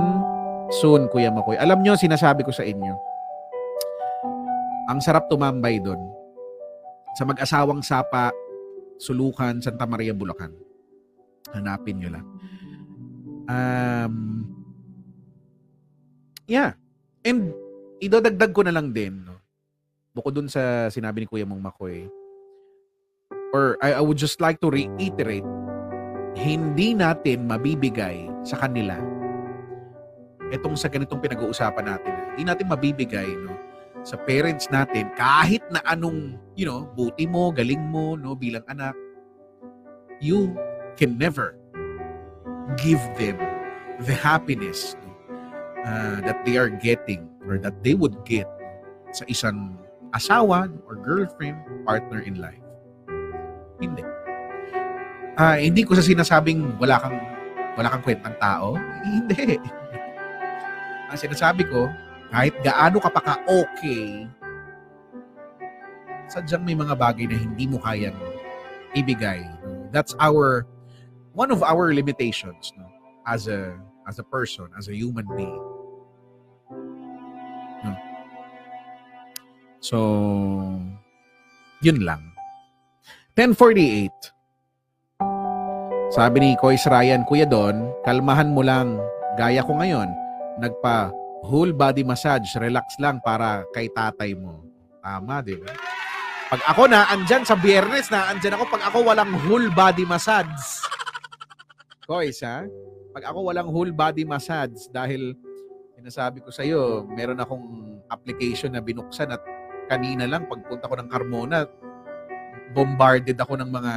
Soon, 0.80 1.08
Kuya 1.08 1.32
Makoy. 1.32 1.56
Alam 1.56 1.80
nyo, 1.80 1.96
sinasabi 1.96 2.44
ko 2.44 2.52
sa 2.52 2.64
inyo, 2.64 2.94
ang 4.88 5.00
sarap 5.00 5.28
tumambay 5.28 5.80
doon. 5.80 6.00
Sa 7.16 7.24
mag-asawang 7.24 7.80
sapa, 7.80 8.32
Sulukan, 8.98 9.60
Santa 9.60 9.84
Maria, 9.84 10.14
Bulacan. 10.14 10.52
Hanapin 11.52 12.00
nyo 12.00 12.10
lang. 12.14 12.26
Um, 13.44 14.14
yeah. 16.46 16.76
And 17.24 17.52
idodagdag 18.00 18.52
ko 18.52 18.62
na 18.64 18.74
lang 18.74 18.92
din, 18.92 19.24
no? 19.24 19.40
bukod 20.14 20.38
dun 20.38 20.46
sa 20.46 20.86
sinabi 20.94 21.24
ni 21.24 21.26
Kuya 21.26 21.42
Mong 21.42 21.58
Makoy, 21.58 22.06
or 23.50 23.74
I, 23.82 23.98
I 23.98 24.02
would 24.02 24.18
just 24.18 24.38
like 24.38 24.62
to 24.62 24.70
reiterate, 24.70 25.46
hindi 26.38 26.94
natin 26.94 27.50
mabibigay 27.50 28.30
sa 28.46 28.58
kanila 28.62 28.94
itong 30.54 30.78
sa 30.78 30.86
ganitong 30.86 31.18
pinag-uusapan 31.18 31.86
natin. 31.86 32.14
Hindi 32.34 32.42
natin 32.46 32.66
mabibigay 32.70 33.26
no, 33.42 33.58
sa 34.06 34.14
parents 34.22 34.70
natin 34.70 35.10
kahit 35.18 35.66
na 35.74 35.82
anong, 35.82 36.38
you 36.54 36.62
know, 36.62 36.86
buti 36.94 37.26
mo, 37.26 37.50
galing 37.50 37.82
mo, 37.90 38.14
no, 38.14 38.38
bilang 38.38 38.62
anak. 38.70 38.94
You 40.22 40.54
can 40.94 41.18
never 41.18 41.58
give 42.78 43.02
them 43.18 43.34
the 44.06 44.14
happiness 44.14 44.94
uh, 45.84 46.18
that 46.24 46.42
they 46.48 46.56
are 46.56 46.72
getting 46.72 47.28
or 47.46 47.60
that 47.60 47.76
they 47.84 47.94
would 47.94 48.16
get 48.24 48.48
sa 49.12 49.22
isang 49.28 49.78
asawa 50.16 50.70
or 50.88 50.96
girlfriend, 50.98 51.58
partner 51.84 52.24
in 52.24 52.40
life. 52.40 52.62
Hindi. 53.78 54.02
Ah, 55.34 55.58
hindi 55.58 55.82
ko 55.82 55.98
sa 55.98 56.02
sinasabing 56.06 56.78
wala 56.78 56.98
kang 57.02 57.18
wala 57.74 57.90
kang 57.90 58.02
kwentang 58.02 58.36
tao. 58.38 58.78
Hindi. 59.02 59.58
Ang 61.10 61.18
sinasabi 61.18 61.66
ko, 61.66 61.90
kahit 62.30 62.54
gaano 62.62 62.98
ka 63.02 63.10
pa 63.10 63.22
ka-okay, 63.22 64.26
sadyang 66.30 66.62
may 66.62 66.78
mga 66.78 66.94
bagay 66.94 67.26
na 67.26 67.38
hindi 67.38 67.66
mo 67.66 67.82
kayang 67.82 68.16
ibigay. 68.94 69.42
That's 69.90 70.14
our 70.22 70.66
one 71.34 71.50
of 71.50 71.66
our 71.66 71.90
limitations 71.90 72.70
no? 72.78 72.86
as 73.26 73.50
a 73.50 73.74
as 74.06 74.22
a 74.22 74.26
person, 74.26 74.70
as 74.78 74.86
a 74.86 74.94
human 74.94 75.26
being. 75.34 75.73
So, 79.84 80.00
yun 81.84 82.00
lang. 82.00 82.32
1048. 83.36 84.08
Sabi 86.08 86.36
ni 86.40 86.50
Kois 86.56 86.80
Ryan, 86.88 87.28
Kuya 87.28 87.44
Don, 87.44 87.92
kalmahan 88.08 88.48
mo 88.56 88.64
lang. 88.64 88.96
Gaya 89.36 89.60
ko 89.60 89.76
ngayon, 89.76 90.08
nagpa 90.56 91.12
whole 91.44 91.76
body 91.76 92.00
massage, 92.00 92.48
relax 92.56 92.96
lang 92.96 93.20
para 93.20 93.68
kay 93.76 93.92
tatay 93.92 94.32
mo. 94.32 94.64
Tama, 95.04 95.44
di 95.44 95.60
ba? 95.60 95.68
Pag 96.48 96.64
ako 96.64 96.88
na, 96.88 97.04
andyan 97.12 97.44
sa 97.44 97.52
biyernes 97.52 98.08
na, 98.08 98.32
andyan 98.32 98.56
ako 98.56 98.64
pag 98.72 98.88
ako 98.88 99.04
walang 99.04 99.36
whole 99.44 99.68
body 99.68 100.08
massage. 100.08 100.80
Kois, 102.08 102.40
ha? 102.40 102.64
Pag 103.12 103.28
ako 103.28 103.52
walang 103.52 103.68
whole 103.68 103.92
body 103.92 104.24
massage 104.24 104.88
dahil 104.88 105.36
sinasabi 105.92 106.40
ko 106.40 106.48
sa'yo, 106.48 107.04
meron 107.12 107.42
akong 107.42 108.00
application 108.08 108.72
na 108.72 108.80
binuksan 108.80 109.28
at 109.28 109.42
kanina 109.88 110.24
lang 110.28 110.48
pagpunta 110.48 110.88
ko 110.88 110.94
ng 110.98 111.08
Carmona, 111.08 111.68
bombarded 112.72 113.38
ako 113.38 113.60
ng 113.60 113.70
mga 113.70 113.94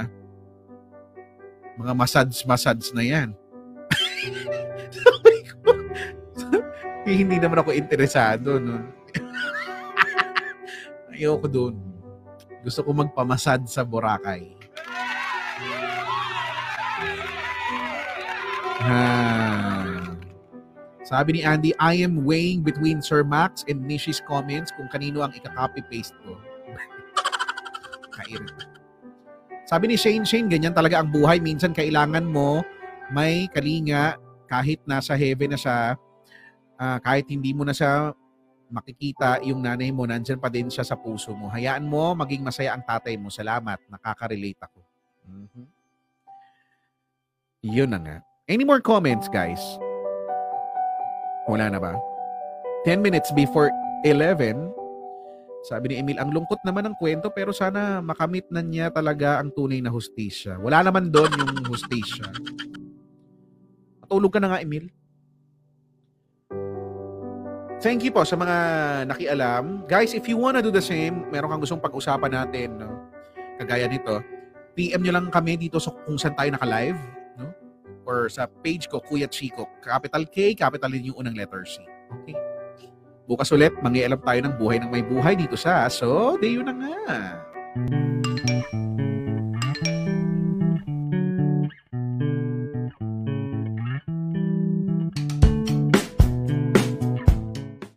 mga 1.78 1.93
massage-massage 1.93 2.89
na 2.93 3.06
yan. 3.06 3.30
Sabi 7.08 7.23
hindi 7.23 7.39
naman 7.39 7.63
ako 7.63 7.71
interesado. 7.71 8.60
No? 8.60 8.84
Ayoko 11.15 11.47
doon. 11.47 11.76
Gusto 12.67 12.84
ko 12.84 12.91
magpamasad 12.91 13.63
sa 13.71 13.88
Boracay. 13.88 14.52
Ah. 18.84 19.77
Sabi 21.08 21.39
ni 21.39 21.41
Andy, 21.48 21.72
I 21.80 22.04
am 22.04 22.28
weighing 22.28 22.67
between 22.67 23.00
Sir 23.00 23.24
Max 23.24 23.63
and 23.72 23.88
Nishi's 23.88 24.20
comments 24.20 24.76
kung 24.76 24.91
kanino 24.91 25.24
ang 25.24 25.32
ika-copy-paste 25.32 26.12
ko. 26.28 26.36
Kairit. 28.20 28.67
Sabi 29.63 29.88
ni 29.88 29.96
Shane, 29.96 30.28
Shane, 30.28 30.52
ganyan 30.52 30.76
talaga 30.76 31.00
ang 31.00 31.08
buhay. 31.08 31.39
Minsan 31.39 31.72
kailangan 31.72 32.28
mo 32.28 32.60
may 33.08 33.48
kalinga 33.56 34.20
kahit 34.52 34.84
nasa 34.84 35.15
heaven 35.15 35.56
na 35.56 35.60
siya, 35.60 35.96
ah, 36.76 37.00
kahit 37.00 37.32
hindi 37.32 37.56
mo 37.56 37.63
na 37.63 37.72
siya 37.72 38.12
makikita 38.67 39.39
yung 39.48 39.63
nanay 39.63 39.96
mo, 39.96 40.04
nandyan 40.04 40.43
pa 40.43 40.52
din 40.52 40.67
siya 40.67 40.84
sa 40.84 41.00
puso 41.00 41.32
mo. 41.32 41.48
Hayaan 41.48 41.88
mo, 41.88 42.12
maging 42.20 42.43
masaya 42.43 42.76
ang 42.76 42.84
tatay 42.84 43.15
mo. 43.15 43.32
Salamat, 43.32 43.80
nakaka-relate 43.88 44.60
ako. 44.60 44.80
Mhm. 45.24 45.63
Yun 47.63 47.96
na 47.96 48.00
nga. 48.04 48.17
Any 48.48 48.67
more 48.67 48.84
comments, 48.84 49.32
guys? 49.32 49.63
Wala 51.48 51.72
na 51.72 51.80
ba? 51.80 51.96
10 52.84 53.04
minutes 53.04 53.32
before 53.32 53.72
11, 54.04 54.72
sabi 55.68 55.92
ni 55.92 55.96
Emil, 56.00 56.20
ang 56.22 56.32
lungkot 56.32 56.62
naman 56.64 56.88
ng 56.88 56.96
kwento 56.96 57.28
pero 57.34 57.52
sana 57.52 58.00
makamit 58.00 58.48
na 58.48 58.64
niya 58.64 58.88
talaga 58.88 59.42
ang 59.42 59.52
tunay 59.52 59.84
na 59.84 59.92
hustisya. 59.92 60.56
Wala 60.62 60.86
naman 60.86 61.12
doon 61.12 61.32
yung 61.36 61.68
hustisya. 61.68 62.30
Matulog 64.04 64.32
ka 64.32 64.40
na 64.40 64.56
nga, 64.56 64.64
Emil. 64.64 64.88
Thank 67.84 68.08
you 68.08 68.16
po 68.16 68.26
sa 68.26 68.40
mga 68.40 68.56
nakialam. 69.12 69.86
Guys, 69.86 70.16
if 70.16 70.26
you 70.26 70.40
wanna 70.40 70.64
do 70.64 70.72
the 70.72 70.82
same, 70.82 71.28
meron 71.30 71.52
kang 71.52 71.62
gustong 71.62 71.84
pag-usapan 71.84 72.32
natin, 72.32 72.80
no? 72.80 73.06
Kagaya 73.60 73.86
nito, 73.86 74.24
PM 74.74 75.04
nyo 75.04 75.14
lang 75.14 75.28
kami 75.30 75.58
dito 75.60 75.78
sa 75.78 75.94
kung 76.06 76.18
saan 76.18 76.34
tayo 76.38 76.50
naka-live? 76.54 77.16
Or 78.08 78.32
sa 78.32 78.48
page 78.48 78.88
ko, 78.88 79.04
Kuya 79.04 79.28
Chico. 79.28 79.67
Capital 79.84 80.24
K, 80.32 80.56
capital 80.56 80.96
N 80.96 81.12
yung 81.12 81.20
unang 81.20 81.36
letter 81.36 81.67
C. 81.67 81.84
Okay? 82.24 82.39
Bukas 83.28 83.52
ulit, 83.52 83.76
mangialam 83.84 84.24
tayo 84.24 84.39
ng 84.48 84.56
buhay 84.56 84.80
ng 84.80 84.88
may 84.88 85.04
buhay 85.04 85.36
dito 85.36 85.60
sa 85.60 85.91
So, 85.91 86.39
de 86.39 86.63
na 86.63 86.72
nga. 86.72 87.20